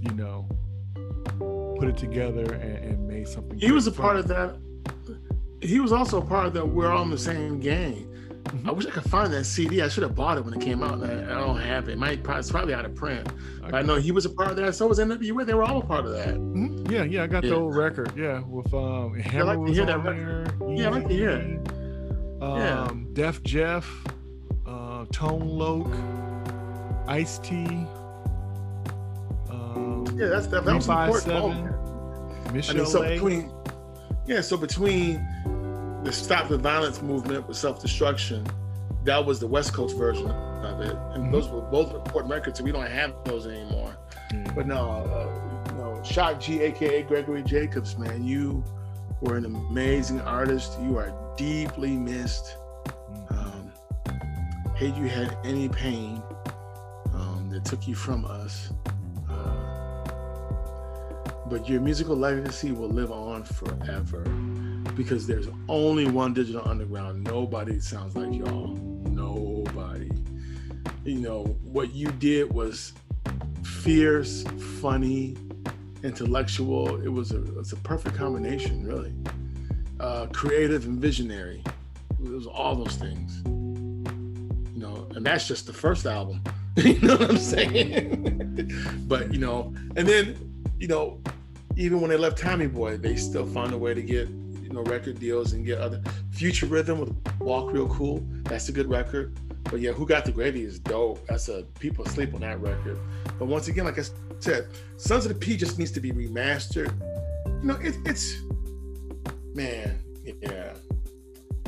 [0.00, 0.46] you know
[1.78, 4.54] put it together and, and made something he was a part of that
[5.62, 8.06] he was also a part of that we're all in the same game
[8.42, 8.68] Mm-hmm.
[8.68, 9.82] I wish I could find that CD.
[9.82, 11.02] I should have bought it when it came out.
[11.02, 11.92] I, I don't have it.
[11.92, 13.28] it might probably, it's probably out of print.
[13.62, 13.76] Okay.
[13.76, 14.74] I know he was a part of that.
[14.74, 15.46] So was NWA.
[15.46, 16.34] They were all a part of that.
[16.34, 16.90] Mm-hmm.
[16.90, 17.22] Yeah, yeah.
[17.22, 17.50] I got yeah.
[17.50, 18.12] the old record.
[18.16, 20.46] Yeah, with um, Hammer like was on that there.
[20.68, 21.81] Yeah, I like to hear it.
[22.42, 22.90] Um, yeah.
[23.12, 23.88] Def Jeff,
[24.66, 25.86] uh, Tone Loc,
[27.06, 27.64] Ice T.
[29.48, 31.72] Um, yeah, that's that, that was important.
[32.46, 33.52] Michel'le I mean, so between,
[34.26, 35.24] yeah, so between
[36.02, 38.44] the Stop the Violence movement with self destruction,
[39.04, 40.90] that was the West Coast version of it.
[40.90, 41.30] And mm-hmm.
[41.30, 43.96] those were both important records, so we don't have those anymore.
[44.32, 44.54] Mm-hmm.
[44.56, 48.64] But no, uh, you know, Shock G, aka Gregory Jacobs, man, you
[49.20, 50.76] were an amazing artist.
[50.82, 52.56] You are deeply missed.
[52.86, 53.34] Mm-hmm.
[53.34, 53.72] Um,
[54.74, 56.22] hate you had any pain
[57.14, 58.70] um, that took you from us.
[59.28, 60.04] Uh,
[61.46, 64.22] but your musical legacy will live on forever
[64.94, 67.24] because there's only one digital underground.
[67.24, 68.74] Nobody sounds like y'all.
[69.04, 70.10] Nobody.
[71.04, 72.92] You know, what you did was
[73.62, 74.44] fierce,
[74.80, 75.36] funny,
[76.02, 77.00] intellectual.
[77.02, 79.12] It was a, it's a perfect combination, really.
[80.00, 81.62] Uh, creative and visionary.
[82.22, 83.42] It was all those things.
[84.74, 86.42] You know, and that's just the first album.
[86.76, 89.04] you know what I'm saying?
[89.08, 91.20] but you know, and then, you know,
[91.76, 94.82] even when they left Tommy Boy, they still found a way to get you know
[94.82, 98.24] record deals and get other Future Rhythm with Walk Real Cool.
[98.44, 99.38] That's a good record.
[99.64, 101.26] But yeah, Who Got the Gravy is dope.
[101.26, 102.98] That's a people sleep on that record.
[103.38, 104.04] But once again, like I
[104.40, 106.92] said, Sons of the P just needs to be remastered.
[107.60, 108.34] You know, it, it's
[109.54, 109.98] man,
[110.40, 110.74] yeah.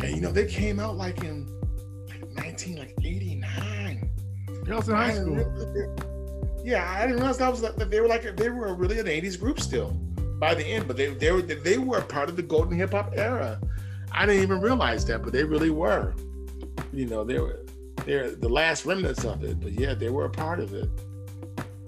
[0.02, 1.46] And you know, they came out like in
[2.08, 4.10] like 19 like 89.
[4.66, 5.36] Yeah, was in high school.
[6.64, 9.38] Yeah, I didn't realize that was like they were like they were really an 80s
[9.38, 9.90] group still
[10.38, 13.12] by the end, but they they were they were part of the golden hip hop
[13.14, 13.60] era.
[14.12, 16.14] I didn't even realize that, but they really were.
[16.92, 17.64] You know, they were
[18.06, 19.60] they're the last remnants of it.
[19.60, 20.88] But yeah, they were a part of it.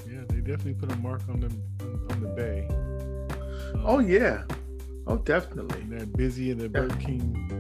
[0.07, 1.47] Yeah, they definitely put a mark on the
[1.85, 2.67] on, on the bay.
[3.75, 4.45] Um, oh yeah,
[5.07, 5.83] oh definitely.
[5.97, 7.57] That busy in the Burger King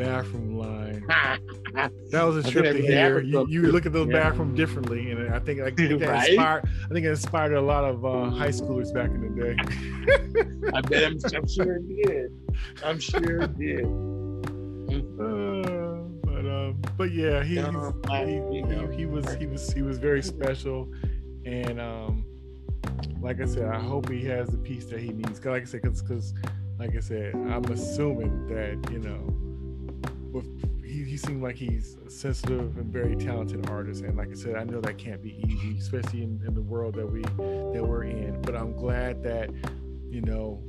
[0.00, 1.04] bathroom line.
[2.10, 3.20] that was a trip to hear.
[3.20, 4.30] You, you look at those yeah.
[4.30, 6.28] bathrooms differently, and I think, I think that right?
[6.28, 6.68] inspired.
[6.84, 9.56] I think it inspired a lot of uh, high schoolers back in the day.
[10.74, 12.32] I bet I'm, I'm, sure it did.
[12.84, 13.86] I'm sure it did.
[15.20, 20.22] Uh, but um, but yeah, he, he, he, he was he was he was very
[20.22, 20.90] special,
[21.44, 22.24] and um,
[23.20, 25.38] like I said, I hope he has the peace that he needs.
[25.38, 26.34] Cause like I said, because because
[26.80, 29.20] like I said, I'm assuming that you know
[30.32, 30.46] with
[30.82, 34.02] he, he seemed like he's a sensitive and very talented artist.
[34.02, 36.94] And like i said i know that can't be easy especially in, in the world
[36.94, 38.40] that we that we're in.
[38.40, 39.50] But i'm glad that
[40.08, 40.62] you know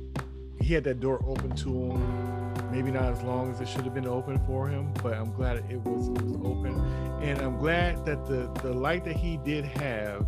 [0.60, 2.70] he had that door open to him.
[2.70, 5.56] Maybe not as long as it should have been open for him but i'm glad
[5.70, 6.78] it was, it was open.
[7.22, 10.26] And i'm glad that the the light that he did have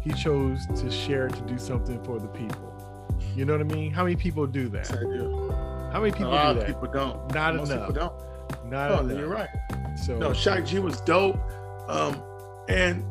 [0.00, 2.75] he chose to share to do something for the people
[3.36, 4.88] you know what i mean how many people do that
[5.96, 6.44] how many people do that?
[6.44, 6.68] a lot do that?
[6.68, 7.34] Of people don't.
[7.34, 7.88] Not Most enough.
[7.88, 8.10] People
[8.50, 8.70] don't.
[8.70, 9.18] Not oh, enough.
[9.18, 9.48] You're right.
[10.04, 11.38] So no, Shock G was dope,
[11.88, 12.22] um,
[12.68, 13.02] and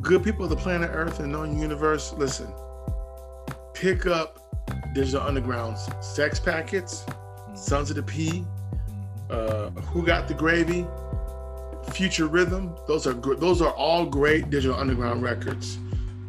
[0.00, 2.12] good people of the planet Earth and known universe.
[2.12, 2.46] Listen,
[3.72, 4.38] pick up
[4.94, 7.56] Digital Underground's Sex Packets, mm-hmm.
[7.56, 8.44] Sons of the P,
[9.28, 10.86] uh, Who Got the Gravy,
[11.92, 12.76] Future Rhythm.
[12.86, 13.40] Those are good.
[13.40, 15.78] Those are all great digital underground records.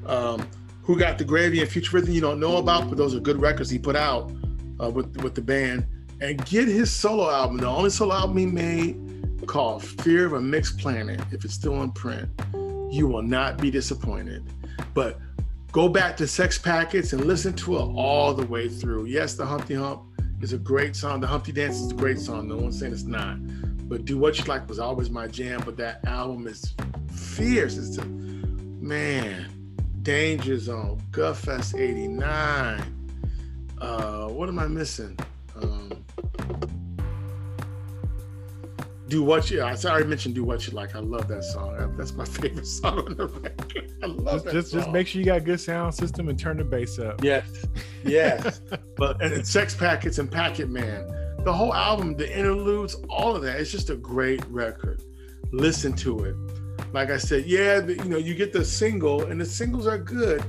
[0.08, 0.50] Um,
[0.86, 3.42] Who got the gravy and Future Rhythm you don't know about, but those are good
[3.42, 4.32] records he put out
[4.82, 5.86] uh, with with the band.
[6.22, 7.58] And get his solo album.
[7.58, 11.20] The only solo album he made called Fear of a Mixed Planet.
[11.32, 12.30] If it's still in print,
[12.92, 14.44] you will not be disappointed.
[14.94, 15.20] But
[15.72, 19.06] go back to Sex Packets and listen to it all the way through.
[19.06, 20.04] Yes, the Humpty Hump
[20.42, 21.20] is a great song.
[21.20, 22.48] The Humpty Dance is a great song.
[22.48, 23.38] No one's saying it's not.
[23.90, 25.62] But Do What You Like was always my jam.
[25.66, 26.74] But that album is
[27.12, 27.78] fierce.
[27.78, 29.55] It's a man.
[30.06, 32.80] Danger Zone, Gutfest 89.
[33.82, 35.18] Uh, what am I missing?
[35.56, 35.92] Um,
[39.08, 39.62] do what you.
[39.64, 41.96] I already mentioned "Do What You Like." I love that song.
[41.98, 43.94] That's my favorite song on the record.
[44.04, 44.80] I love just, that just, song.
[44.82, 47.24] Just make sure you got good sound system and turn the bass up.
[47.24, 47.66] Yes,
[48.04, 48.62] yes.
[48.98, 51.08] but and Sex Packets and Packet Man,
[51.44, 53.60] the whole album, the interludes, all of that.
[53.60, 55.02] It's just a great record.
[55.52, 56.36] Listen to it.
[56.96, 59.98] Like I said, yeah, the, you know, you get the single, and the singles are
[59.98, 60.42] good,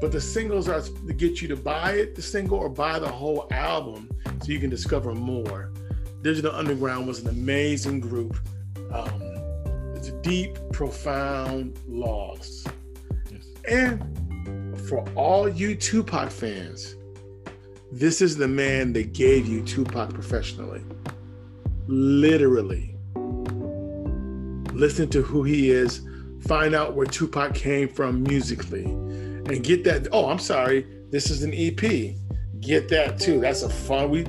[0.00, 3.06] but the singles are to get you to buy it, the single, or buy the
[3.08, 4.10] whole album,
[4.42, 5.70] so you can discover more.
[6.22, 8.36] Digital Underground was an amazing group.
[8.92, 9.22] Um,
[9.94, 12.64] it's a deep, profound loss.
[13.30, 13.46] Yes.
[13.68, 16.96] And for all you Tupac fans,
[17.92, 20.82] this is the man that gave you Tupac professionally.
[21.86, 22.91] Literally.
[24.72, 26.00] Listen to who he is,
[26.46, 30.08] find out where Tupac came from musically, and get that.
[30.12, 30.86] Oh, I'm sorry.
[31.10, 32.16] This is an EP.
[32.60, 33.40] Get that too.
[33.40, 34.10] That's a fun.
[34.10, 34.24] We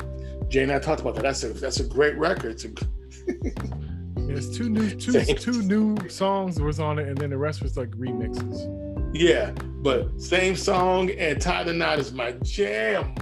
[0.49, 1.23] Jay and I talked about that.
[1.23, 2.51] That's a that's a great record.
[2.51, 2.69] It's a
[4.15, 7.77] There's two new two two new songs was on it, and then the rest was
[7.77, 8.69] like remixes.
[9.15, 9.51] Yeah,
[9.81, 13.15] but same song and tie the knot is my jam.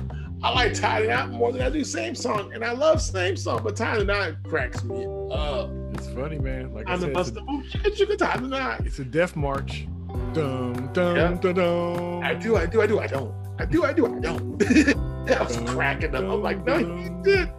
[0.43, 3.37] I like tie the knot more than I do same song, and I love same
[3.37, 5.69] song, but tie the knot cracks me up.
[6.01, 6.73] It's funny, man.
[6.73, 8.87] Like I'm I the bust the move, you can the knot.
[8.87, 9.85] It's a death march.
[10.33, 11.33] Dum dum yeah.
[11.39, 12.23] dum dum.
[12.23, 13.31] I do, I do, I do, I don't.
[13.59, 14.63] I do, I do, I don't.
[15.29, 16.23] I was cracking up.
[16.23, 17.51] I'm like, no, he did.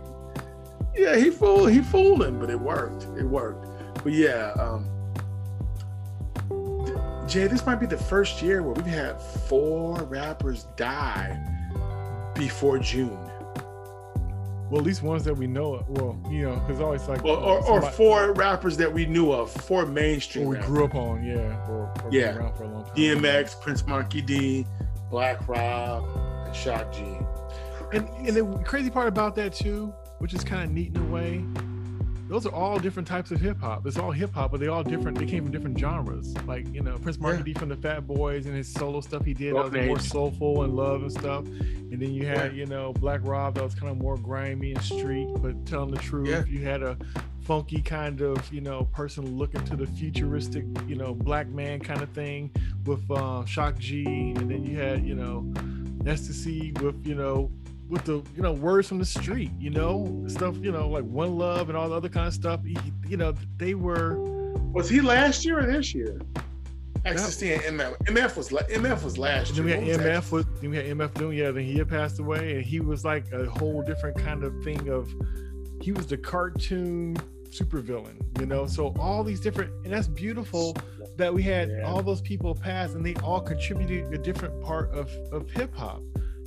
[0.92, 3.05] Yeah, he fooled, he fooled him, but it worked.
[3.16, 3.68] It worked.
[4.02, 4.88] But yeah, um,
[7.28, 11.38] Jay, this might be the first year where we've had four rappers die
[12.35, 13.16] before June.
[14.72, 15.88] Well, at least ones that we know of.
[15.90, 19.50] Well, you know, because always like well, or, or four rappers that we knew of,
[19.50, 20.46] four mainstream.
[20.46, 20.70] we rappers.
[20.70, 22.94] grew up on, yeah, or, or yeah, around for a long time.
[22.96, 24.64] DMX, Prince Markie Dee,
[25.11, 26.06] Black Rob,
[26.46, 27.04] and Shock G.
[27.92, 31.04] And and the crazy part about that too, which is kind of neat in a
[31.04, 31.44] way,
[32.33, 33.87] those are all different types of hip hop.
[33.87, 35.18] It's all hip hop, but they all different.
[35.18, 36.35] They came from different genres.
[36.47, 37.45] Like you know, Prince Markie yeah.
[37.45, 40.62] D from the Fat Boys and his solo stuff he did that was more soulful
[40.62, 41.45] and love and stuff.
[41.45, 44.83] And then you had you know Black Rob that was kind of more grimy and
[44.83, 46.27] street, but telling the truth.
[46.27, 46.45] Yeah.
[46.49, 46.97] You had a
[47.42, 52.01] funky kind of you know person looking to the futuristic you know black man kind
[52.01, 52.51] of thing
[52.87, 55.45] with uh, Shock G, and then you had you know
[56.07, 57.51] Ecstasy with you know
[57.92, 61.37] with the you know words from the street, you know stuff, you know like One
[61.37, 62.64] Love and all the other kind of stuff.
[62.64, 62.76] He,
[63.07, 64.18] you know they were.
[64.72, 66.18] Was he last year or this year?
[67.05, 67.98] Ecstasy and MF.
[68.07, 69.66] MF was MF was last year.
[69.66, 71.50] Then we had MF was then we had MF DOOM yeah.
[71.50, 74.88] Then he had passed away, and he was like a whole different kind of thing.
[74.88, 75.12] Of
[75.83, 77.16] he was the cartoon
[77.50, 78.66] supervillain, you know.
[78.66, 80.74] So all these different, and that's beautiful
[81.16, 81.83] that we had yeah.
[81.83, 86.00] all those people pass, and they all contributed a different part of of hip hop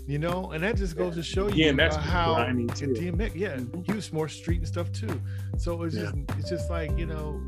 [0.08, 2.94] you know, and that just goes to show you DMX how too.
[2.94, 5.22] DMX, yeah, he was more street and stuff too.
[5.58, 6.04] So it's yeah.
[6.04, 7.42] just it's just like you know,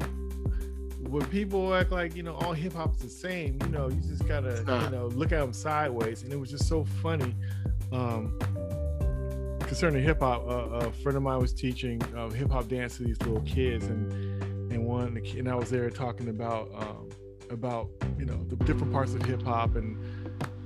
[1.10, 4.28] when people act like you know all hip hop's the same, you know, you just
[4.28, 7.36] gotta you know look at them sideways, and it was just so funny.
[7.92, 8.38] Um,
[9.60, 13.04] concerning hip hop, uh, a friend of mine was teaching uh, hip hop dance to
[13.04, 14.12] these little kids, and
[14.74, 17.10] and one and I was there talking about um,
[17.52, 19.98] about you know the different parts of hip hop and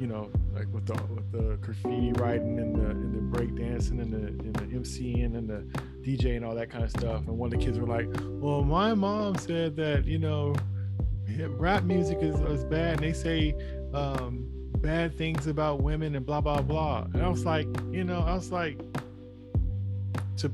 [0.01, 3.99] you know like with the with the graffiti writing and the and the break dancing
[3.99, 5.63] and the and the MCing and the
[6.01, 7.19] DJ and all that kind of stuff.
[7.27, 10.55] And one of the kids were like, "Well, my mom said that you know,
[11.49, 12.95] rap music is, is bad.
[12.95, 13.53] And they say
[13.93, 18.21] um, bad things about women and blah blah blah." And I was like, you know,
[18.21, 18.79] I was like,
[20.37, 20.51] to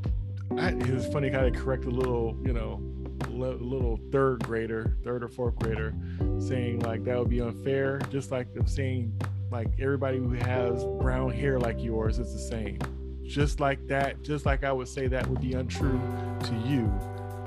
[0.57, 2.81] I, it was funny kind of correct a little, you know,
[3.29, 5.93] little third grader, third or fourth grader,
[6.39, 7.99] saying like that would be unfair.
[8.11, 9.13] Just like them saying
[9.51, 12.79] like everybody who has brown hair like yours is the same.
[13.23, 15.99] Just like that, just like I would say that would be untrue
[16.43, 16.91] to you,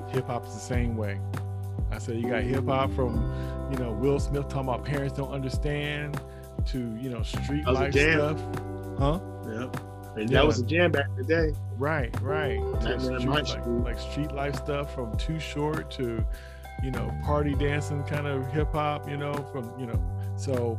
[0.09, 1.21] hip hop is the same way.
[1.91, 3.17] I said you got hip hop from,
[3.73, 6.21] you know, Will Smith talking about parents don't understand
[6.67, 8.39] to, you know, street life stuff.
[8.99, 9.21] Huh?
[9.47, 9.71] Yeah.
[10.17, 10.39] And yeah.
[10.39, 11.55] that was a jam back in the day.
[11.79, 12.61] Right, right.
[12.83, 16.25] Street, like, like street life stuff from Too Short to
[16.83, 20.01] you know, party dancing kind of hip hop, you know, from you know.
[20.37, 20.79] So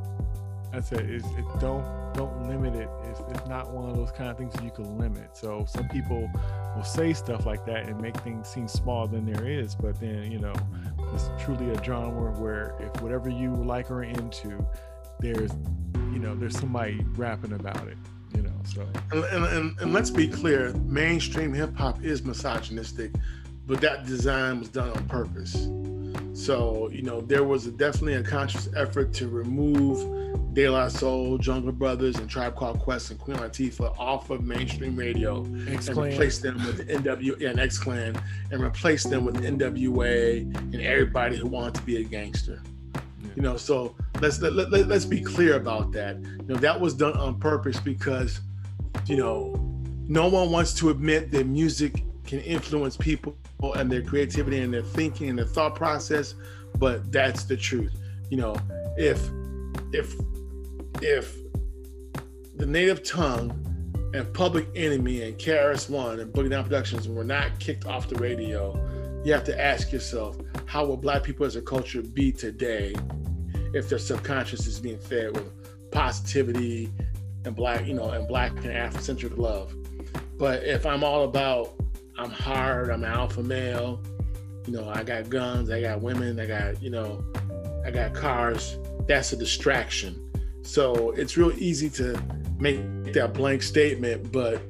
[0.74, 2.90] I said, it's, it don't don't limit it.
[3.10, 5.36] It's, it's not one of those kind of things you can limit.
[5.36, 6.30] So some people
[6.76, 10.32] will say stuff like that and make things seem smaller than there is, but then
[10.32, 10.54] you know,
[11.14, 14.66] it's truly a genre where if whatever you like or into,
[15.20, 15.52] there's
[16.12, 17.98] you know, there's somebody rapping about it.
[18.36, 23.12] You know, so and, and, and let's be clear, mainstream hip hop is misogynistic,
[23.68, 25.70] but that design was done on purpose.
[26.34, 30.00] So, you know, there was a, definitely a conscious effort to remove
[30.54, 34.96] De La Soul, Jungle Brothers, and Tribe Called Quest and Queen Latifah off of mainstream
[34.96, 36.06] radio X-Clan.
[36.06, 41.38] and replace them with NW and X Clan and replace them with NWA and everybody
[41.38, 42.62] who wanted to be a gangster.
[42.94, 43.02] Yeah.
[43.36, 46.18] You know, so let's let, let, let's be clear about that.
[46.20, 48.42] You know, that was done on purpose because,
[49.06, 49.56] you know,
[50.08, 53.38] no one wants to admit that music can influence people
[53.76, 56.36] and their creativity and their thinking and their thought process,
[56.78, 57.94] but that's the truth.
[58.30, 58.56] You know,
[58.98, 59.30] if
[59.94, 60.14] if
[61.02, 61.36] if
[62.56, 63.52] the native tongue
[64.14, 68.16] and Public Enemy and KRS One and Boogie Down Productions were not kicked off the
[68.16, 68.76] radio,
[69.24, 72.94] you have to ask yourself, how will black people as a culture be today
[73.74, 76.92] if their subconscious is being fed with positivity
[77.46, 79.74] and black, you know, and black and Afrocentric love.
[80.38, 81.82] But if I'm all about
[82.22, 82.90] I'm hard.
[82.90, 84.00] I'm alpha male.
[84.68, 85.72] You know, I got guns.
[85.72, 86.40] I got women.
[86.40, 87.24] I got you know,
[87.86, 88.78] I got cars.
[89.08, 90.31] That's a distraction.
[90.64, 92.22] So it's real easy to
[92.60, 94.62] make that blank statement, but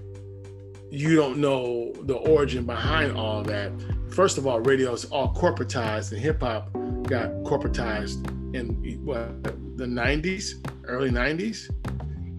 [0.90, 3.72] you don't know the origin behind all that.
[4.10, 6.72] First of all, radio is all corporatized, and hip hop
[7.04, 9.44] got corporatized in what
[9.78, 11.70] the 90s, early 90s.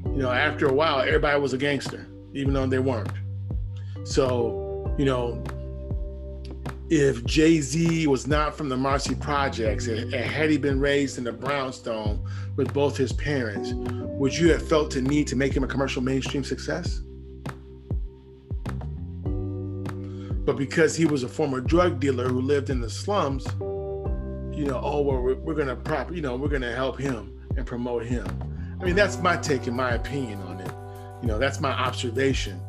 [0.04, 3.10] You know, after a while, everybody was a gangster, even though they weren't.
[4.04, 4.62] So
[4.98, 5.42] you know,
[6.90, 11.24] if Jay Z was not from the Marcy Projects and had he been raised in
[11.24, 12.22] the brownstone
[12.56, 16.02] with both his parents, would you have felt the need to make him a commercial
[16.02, 17.00] mainstream success?
[20.44, 23.46] But because he was a former drug dealer who lived in the slums,
[24.56, 26.98] you know, oh, well, we're, we're going to prop, you know, we're going to help
[26.98, 28.26] him and promote him.
[28.80, 30.72] I mean, that's my take and my opinion on it.
[31.22, 32.60] You know, that's my observation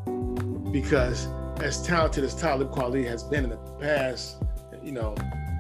[0.72, 1.28] because
[1.62, 4.44] as talented as Talib Kweli has been in the past,
[4.82, 5.16] you know,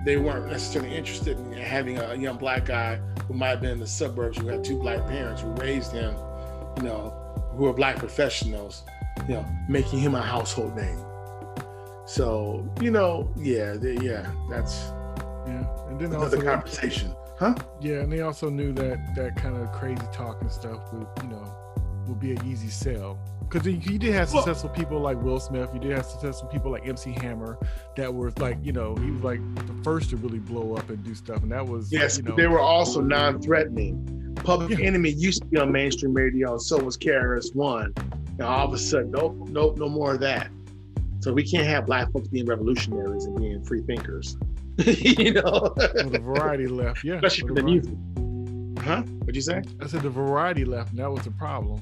[0.06, 3.80] they weren't necessarily interested in having a young black guy who might have been in
[3.80, 6.14] the suburbs who had two black parents who raised him,
[6.78, 7.12] you know,
[7.56, 8.84] who are black professionals,
[9.28, 11.00] you know, making him a household name.
[12.06, 14.92] So, you know, yeah, they, yeah, that's
[15.48, 17.56] yeah, and then another also, conversation, huh?
[17.80, 21.30] Yeah, and they also knew that that kind of crazy talk and stuff would, you
[21.30, 21.56] know,
[22.08, 23.20] would be an easy sell
[23.54, 25.70] because you did have successful people like Will Smith.
[25.74, 27.58] You did have successful people like MC Hammer
[27.96, 31.04] that were like, you know, he was like the first to really blow up and
[31.04, 34.36] do stuff, and that was yes, you know, they were also non-threatening.
[34.44, 34.86] Public yeah.
[34.86, 37.94] Enemy used to be on mainstream radio, and so was KRS One.
[38.38, 40.50] Now all of a sudden, nope, nope, no more of that.
[41.20, 44.36] So we can't have black folks being revolutionaries and being free thinkers.
[44.78, 47.94] you know, well, the variety left, yeah, especially for the, the music.
[48.84, 49.02] Huh?
[49.02, 49.62] What'd you say?
[49.82, 51.82] I said the variety left, and that was the problem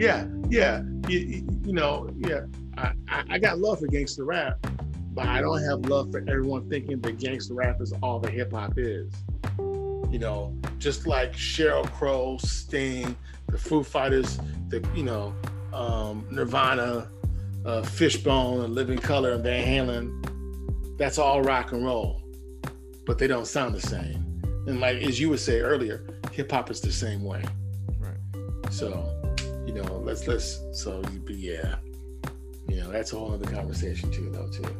[0.00, 0.82] yeah, yeah.
[1.08, 2.46] You, you know, yeah.
[2.78, 2.94] I,
[3.28, 4.66] I got love for gangster rap,
[5.12, 8.52] but I don't have love for everyone thinking that gangster rap is all the hip
[8.52, 9.12] hop is.
[9.58, 13.14] You know, just like Sheryl Crow, Sting,
[13.48, 14.38] the Foo Fighters,
[14.68, 15.34] the you know,
[15.74, 17.10] um, Nirvana,
[17.66, 20.96] uh, Fishbone, and Living Colour, and Van Halen.
[20.96, 22.22] That's all rock and roll,
[23.04, 24.42] but they don't sound the same.
[24.66, 26.06] And like as you would say earlier,
[26.40, 27.44] hip hop is the same way.
[27.98, 28.72] Right.
[28.72, 28.88] So
[29.66, 31.76] you know, let's let's so yeah,
[32.66, 34.74] you know, that's a whole other conversation too, though too.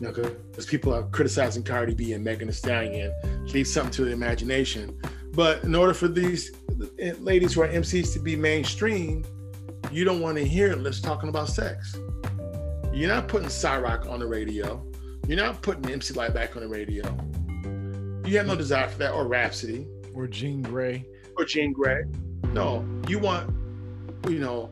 [0.00, 3.12] You know, because people are criticizing Cardi B and Megan Thee Stallion,
[3.52, 4.98] leave something to the imagination.
[5.34, 6.50] But in order for these
[6.98, 9.26] eh, ladies who are MCs to be mainstream,
[9.92, 11.94] you don't want to hear us talking about sex.
[12.90, 14.82] You're not putting Sa-Roc on the radio.
[15.28, 17.04] You're not putting MC Lyte back on the radio.
[18.24, 21.04] You have no desire for that, or Rapsody, or Jean Grae
[21.36, 22.04] or Jean Grae.
[22.52, 23.54] No, you want
[24.28, 24.70] you know,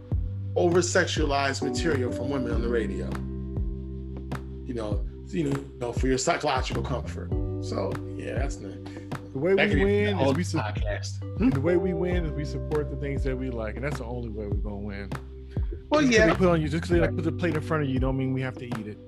[0.56, 3.06] over sexualized material from women on the radio.
[4.66, 7.30] You know, you know, for your psychological comfort.
[7.62, 8.68] So yeah, that's the
[9.32, 11.22] the way we win is we su- podcast.
[11.38, 11.50] Hmm?
[11.50, 14.04] The way we win is we support the things that we like, and that's the
[14.04, 15.10] only way we're gonna win.
[15.90, 16.26] Well, just yeah.
[16.26, 17.98] They put on you just because they like put the plate in front of you,
[17.98, 18.98] don't mean we have to eat it.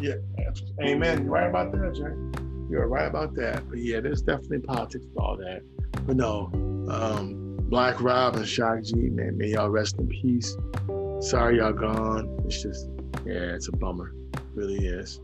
[0.00, 0.14] Yeah,
[0.80, 1.24] amen.
[1.24, 2.42] You're right about that, Jack.
[2.70, 3.68] You're right about that.
[3.68, 5.62] But yeah, there's definitely politics with all that.
[6.06, 6.50] But no,
[6.88, 10.56] um, Black Rob and Shock G, man, may y'all rest in peace.
[11.20, 12.40] Sorry y'all gone.
[12.44, 12.88] It's just,
[13.26, 14.14] yeah, it's a bummer.
[14.34, 15.20] It really is.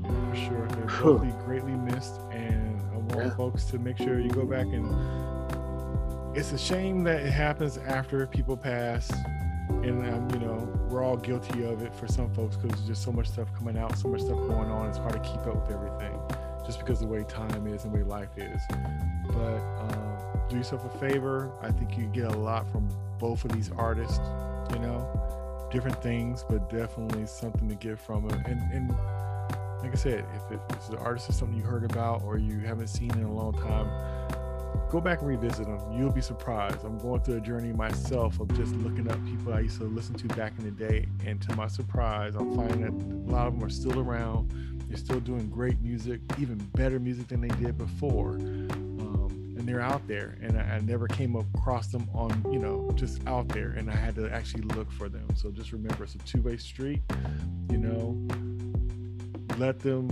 [0.00, 0.68] For sure.
[0.68, 2.20] They will be greatly missed.
[2.32, 3.36] And I want yeah.
[3.36, 4.86] folks to make sure you go back and
[6.36, 9.10] it's a shame that it happens after people pass
[9.68, 13.02] and um, you know we're all guilty of it for some folks because there's just
[13.02, 15.66] so much stuff coming out so much stuff going on it's hard to keep up
[15.66, 16.20] with everything
[16.66, 18.60] just because the way time is and the way life is.
[19.28, 21.50] But um, do yourself a favor.
[21.62, 22.88] I think you get a lot from
[23.18, 24.20] both of these artists
[24.72, 25.68] you know?
[25.70, 28.88] Different things but definitely something to get from it and, and
[29.80, 32.60] like i said if, it, if the artist is something you heard about or you
[32.60, 33.88] haven't seen in a long time
[34.90, 35.80] go back and revisit them.
[35.92, 36.84] You'll be surprised.
[36.84, 40.14] I'm going through a journey myself of just looking up people I used to listen
[40.14, 41.06] to back in the day.
[41.24, 44.52] And to my surprise, I'm finding that a lot of them are still around.
[44.88, 48.34] They're still doing great music, even better music than they did before.
[48.34, 50.38] Um, and they're out there.
[50.40, 53.70] And I, I never came across them on, you know, just out there.
[53.70, 55.26] And I had to actually look for them.
[55.34, 57.02] So just remember it's a two way street,
[57.70, 58.16] you know,
[59.58, 60.08] let them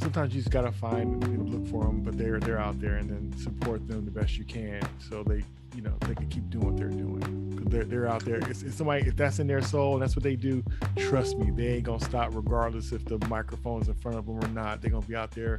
[0.00, 3.08] sometimes you just gotta find and look for them, but they're they're out there, and
[3.10, 5.44] then support them the best you can, so they
[5.74, 8.38] you know they can keep doing what they're doing because they're they're out there.
[8.48, 10.62] It's, it's somebody if that's in their soul and that's what they do.
[10.96, 14.48] Trust me, they ain't gonna stop regardless if the microphone's in front of them or
[14.48, 14.80] not.
[14.80, 15.58] They're gonna be out there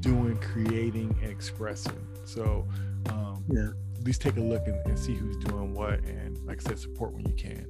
[0.00, 2.06] doing, creating, and expressing.
[2.24, 2.66] So
[3.10, 6.60] um, yeah, at least take a look and, and see who's doing what, and like
[6.64, 7.66] I said, support when you can.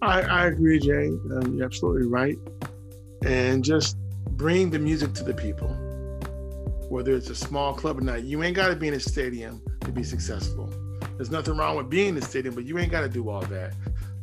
[0.00, 1.08] I, I agree, Jay.
[1.08, 2.36] Um, you're absolutely right.
[3.24, 3.96] And just
[4.36, 5.68] bring the music to the people,
[6.88, 8.22] whether it's a small club or not.
[8.22, 10.72] You ain't got to be in a stadium to be successful.
[11.16, 13.42] There's nothing wrong with being in the stadium, but you ain't got to do all
[13.42, 13.74] that.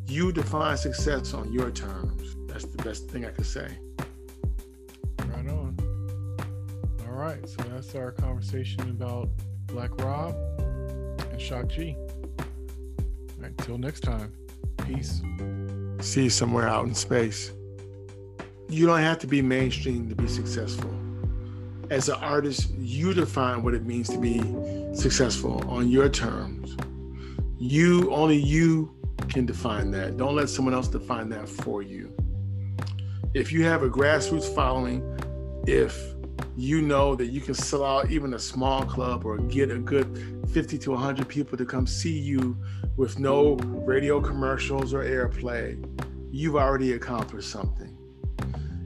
[0.08, 2.36] You define success on your terms.
[2.48, 3.68] That's the best thing I could say.
[5.20, 5.76] Right on.
[7.08, 9.30] All right, so that's our conversation about
[9.68, 11.98] Black Rob and Shock G.
[12.40, 12.46] All
[13.40, 14.32] right, till next time.
[14.86, 15.22] Peace.
[16.00, 17.52] See you somewhere out in space
[18.70, 20.94] you don't have to be mainstream to be successful.
[21.92, 24.40] As an artist, you define what it means to be
[24.96, 26.76] successful on your terms.
[27.60, 28.96] You, only you
[29.30, 30.18] can define that.
[30.18, 32.12] Don't let someone else define that for you.
[33.34, 35.04] If you have a grassroots following,
[35.68, 36.16] if
[36.58, 40.44] you know that you can sell out even a small club or get a good
[40.52, 42.58] 50 to 100 people to come see you
[42.98, 43.56] with no
[43.86, 45.78] radio commercials or airplay,
[46.32, 47.95] you've already accomplished something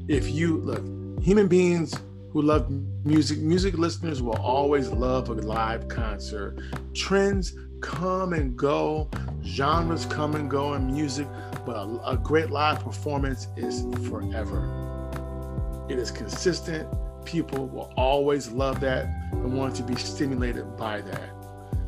[0.10, 0.84] if you look,
[1.24, 1.94] human beings
[2.32, 2.68] who love
[3.06, 6.58] music, music listeners will always love a live concert.
[6.96, 9.08] Trends come and go,
[9.44, 11.28] genres come and go in music,
[11.64, 15.86] but a, a great live performance is forever.
[15.90, 16.90] It is consistent.
[17.24, 21.30] People will always love that and want to be stimulated by that.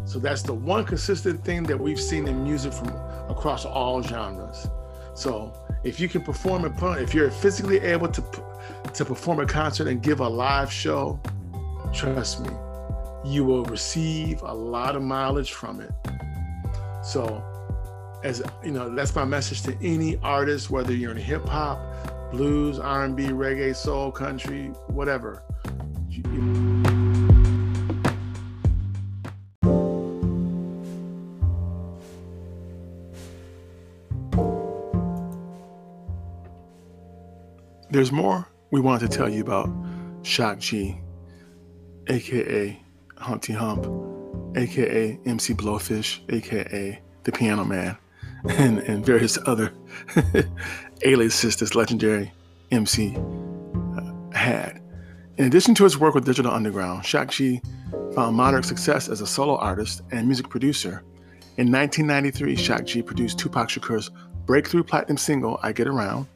[0.05, 2.89] So that's the one consistent thing that we've seen in music from
[3.29, 4.67] across all genres.
[5.15, 5.53] So
[5.83, 8.21] if you can perform a if you're physically able to
[8.93, 11.19] to perform a concert and give a live show,
[11.93, 12.49] trust me,
[13.25, 15.91] you will receive a lot of mileage from it.
[17.03, 17.43] So,
[18.23, 22.79] as you know, that's my message to any artist, whether you're in hip hop, blues,
[22.79, 25.43] R&B, reggae, soul, country, whatever.
[26.09, 26.23] You,
[37.91, 39.69] There's more we wanted to tell you about
[40.23, 40.97] Shock G,
[42.07, 42.81] aka
[43.17, 43.85] Humpty Hump,
[44.55, 47.97] aka MC Blowfish, aka the Piano Man,
[48.49, 49.73] and, and various other
[51.03, 52.31] aliases this legendary
[52.71, 54.81] MC uh, had.
[55.35, 57.61] In addition to his work with Digital Underground, Shock G
[58.15, 61.03] found moderate success as a solo artist and music producer.
[61.57, 64.11] In 1993, Shock G produced Tupac Shakur's
[64.45, 66.27] breakthrough platinum single, I Get Around,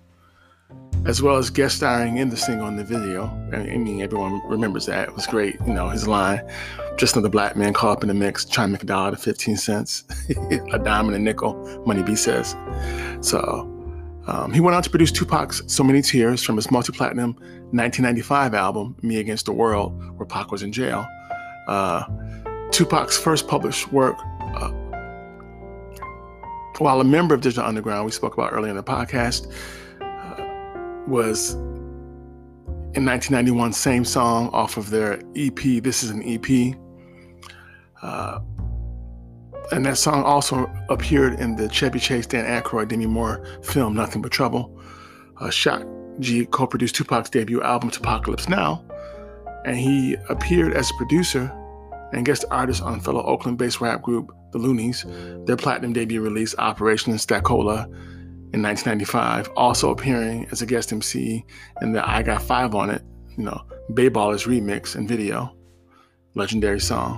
[1.06, 3.26] as well as guest starring in the single in the video.
[3.54, 5.08] I mean, everyone remembers that.
[5.08, 5.56] It was great.
[5.68, 6.42] You know, his line,
[6.98, 9.18] just another black man caught up in the mix, trying to make a dollar to
[9.18, 10.04] 15 cents,
[10.74, 11.54] a dime and a nickel,
[11.86, 12.56] Money B says.
[13.22, 13.72] So
[14.28, 17.36] um, he went on to produce Tupac's So Many Tears from his multi platinum
[17.72, 21.06] 1995 album, Me Against the World, where Pac was in jail.
[21.68, 22.06] Uh,
[22.72, 24.18] Tupac's first published work.
[24.42, 24.72] Uh,
[26.80, 29.52] while a member of Digital Underground, we spoke about earlier in the podcast,
[31.08, 31.54] was
[32.96, 35.60] in 1991, same song off of their EP.
[35.84, 36.76] This is an EP.
[38.02, 38.40] Uh,
[39.72, 44.22] and that song also appeared in the Chevy Chase, Dan Aykroyd, Demi Moore film Nothing
[44.22, 44.80] But Trouble.
[45.40, 45.86] Uh, Shock
[46.20, 48.86] G co produced Tupac's debut album, 2Pacalypse Now,
[49.66, 51.52] and he appeared as a producer
[52.14, 55.04] and guest artist on fellow Oakland based rap group The Luniz,
[55.46, 57.92] their platinum debut release, Operation Stackola,
[58.56, 61.46] in 1995, also appearing as a guest MC
[61.82, 63.02] in the I Got Five on It,
[63.38, 65.54] you know, Bayballers remix and video,
[66.36, 67.18] legendary song.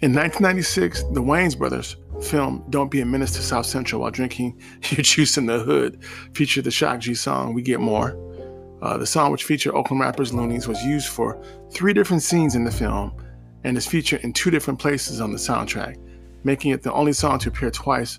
[0.00, 4.58] In 1996, the Wayans brothers film Don't Be a Menace to South Central While Drinking
[4.88, 6.02] Your Juice in the Hood
[6.32, 8.16] featured the Shock G song We Get More.
[8.80, 12.64] Uh, the song, which featured Oakland rappers Luniz, was used for three different scenes in
[12.64, 13.12] the film
[13.64, 15.98] and is featured in two different places on the soundtrack,
[16.42, 18.18] making it the only song to appear twice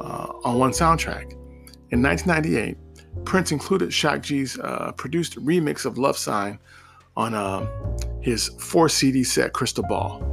[0.00, 1.32] uh, on one soundtrack.
[1.90, 2.76] In 1998,
[3.24, 6.58] Prince included Shock G's uh, produced remix of Love Sign
[7.16, 7.66] on uh,
[8.20, 10.30] his four CD set Crystal Ball.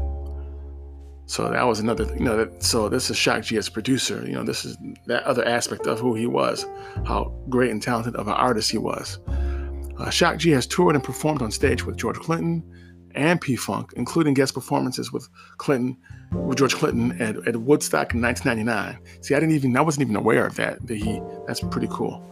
[1.28, 4.26] So that was another, you know, that, so this is Shock G as producer.
[4.26, 6.66] You know, this is that other aspect of who he was,
[7.06, 9.20] how great and talented of an artist he was.
[9.98, 12.64] Uh, Shock G has toured and performed on stage with George Clinton
[13.16, 15.98] and P Funk, including guest performances with Clinton,
[16.32, 19.00] with George Clinton at, at Woodstock in 1999.
[19.22, 20.86] See, I didn't even, I wasn't even aware of that.
[20.88, 22.24] That he, that's pretty cool.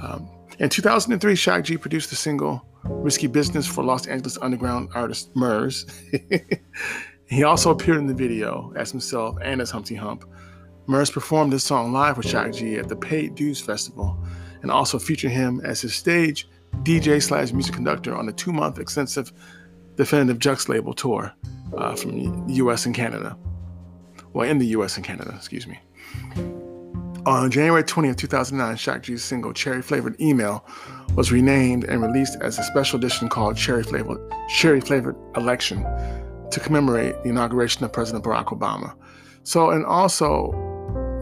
[0.00, 5.34] Um, in 2003, Shock G produced the single "Risky Business" for Los Angeles underground artist
[5.34, 5.86] Murs.
[7.32, 10.26] He also appeared in the video as himself and as Humpty Hump.
[10.86, 14.22] Murs performed this song live with Shock G at the Paid Dues Festival
[14.60, 16.46] and also featured him as his stage
[16.82, 19.32] DJ slash music conductor on a two month extensive
[19.96, 21.32] Definitive Jux label tour
[21.76, 23.36] uh, from the US and Canada.
[24.32, 25.78] Well, in the US and Canada, excuse me.
[27.24, 30.66] On January 20th, 2009, Shock G's single Cherry Flavored Email
[31.14, 34.18] was renamed and released as a special edition called Cherry Flavored,
[34.48, 35.84] Cherry Flavored Election
[36.50, 38.94] to commemorate the inauguration of President Barack Obama.
[39.44, 40.50] So, and also,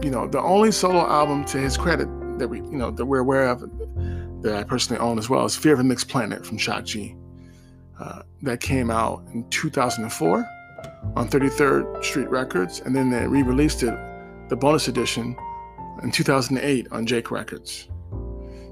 [0.01, 2.07] you know, the only solo album to his credit
[2.39, 3.61] that we, you know, that we're aware of,
[4.41, 7.15] that I personally own as well, is Fear of a Mixed Planet from Shock G.
[8.01, 10.49] Uh, that came out in 2004
[11.15, 13.93] on 33rd Street Records, and then they re-released it,
[14.49, 15.37] the bonus edition,
[16.01, 17.89] in 2008 on Jake Records.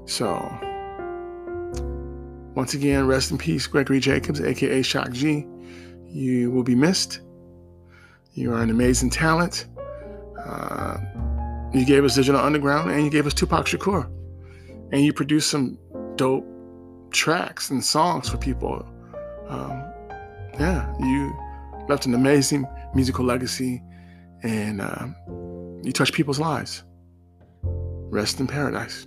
[0.06, 0.34] So,
[2.56, 5.46] once again, rest in peace, Gregory Jacobs, aka Shock G.
[6.08, 7.20] You will be missed.
[8.32, 9.66] You are an amazing talent.
[10.44, 10.96] Uh,
[11.72, 14.10] you gave us Digital Underground and you gave us Tupac Shakur.
[14.90, 15.78] And you produced some
[16.16, 16.44] dope
[17.12, 18.84] tracks and songs for people.
[19.50, 19.84] Um,
[20.58, 21.36] yeah, you
[21.88, 23.82] left an amazing musical legacy
[24.42, 25.06] and uh,
[25.82, 26.84] you touched people's lives.
[27.64, 29.06] Rest in paradise.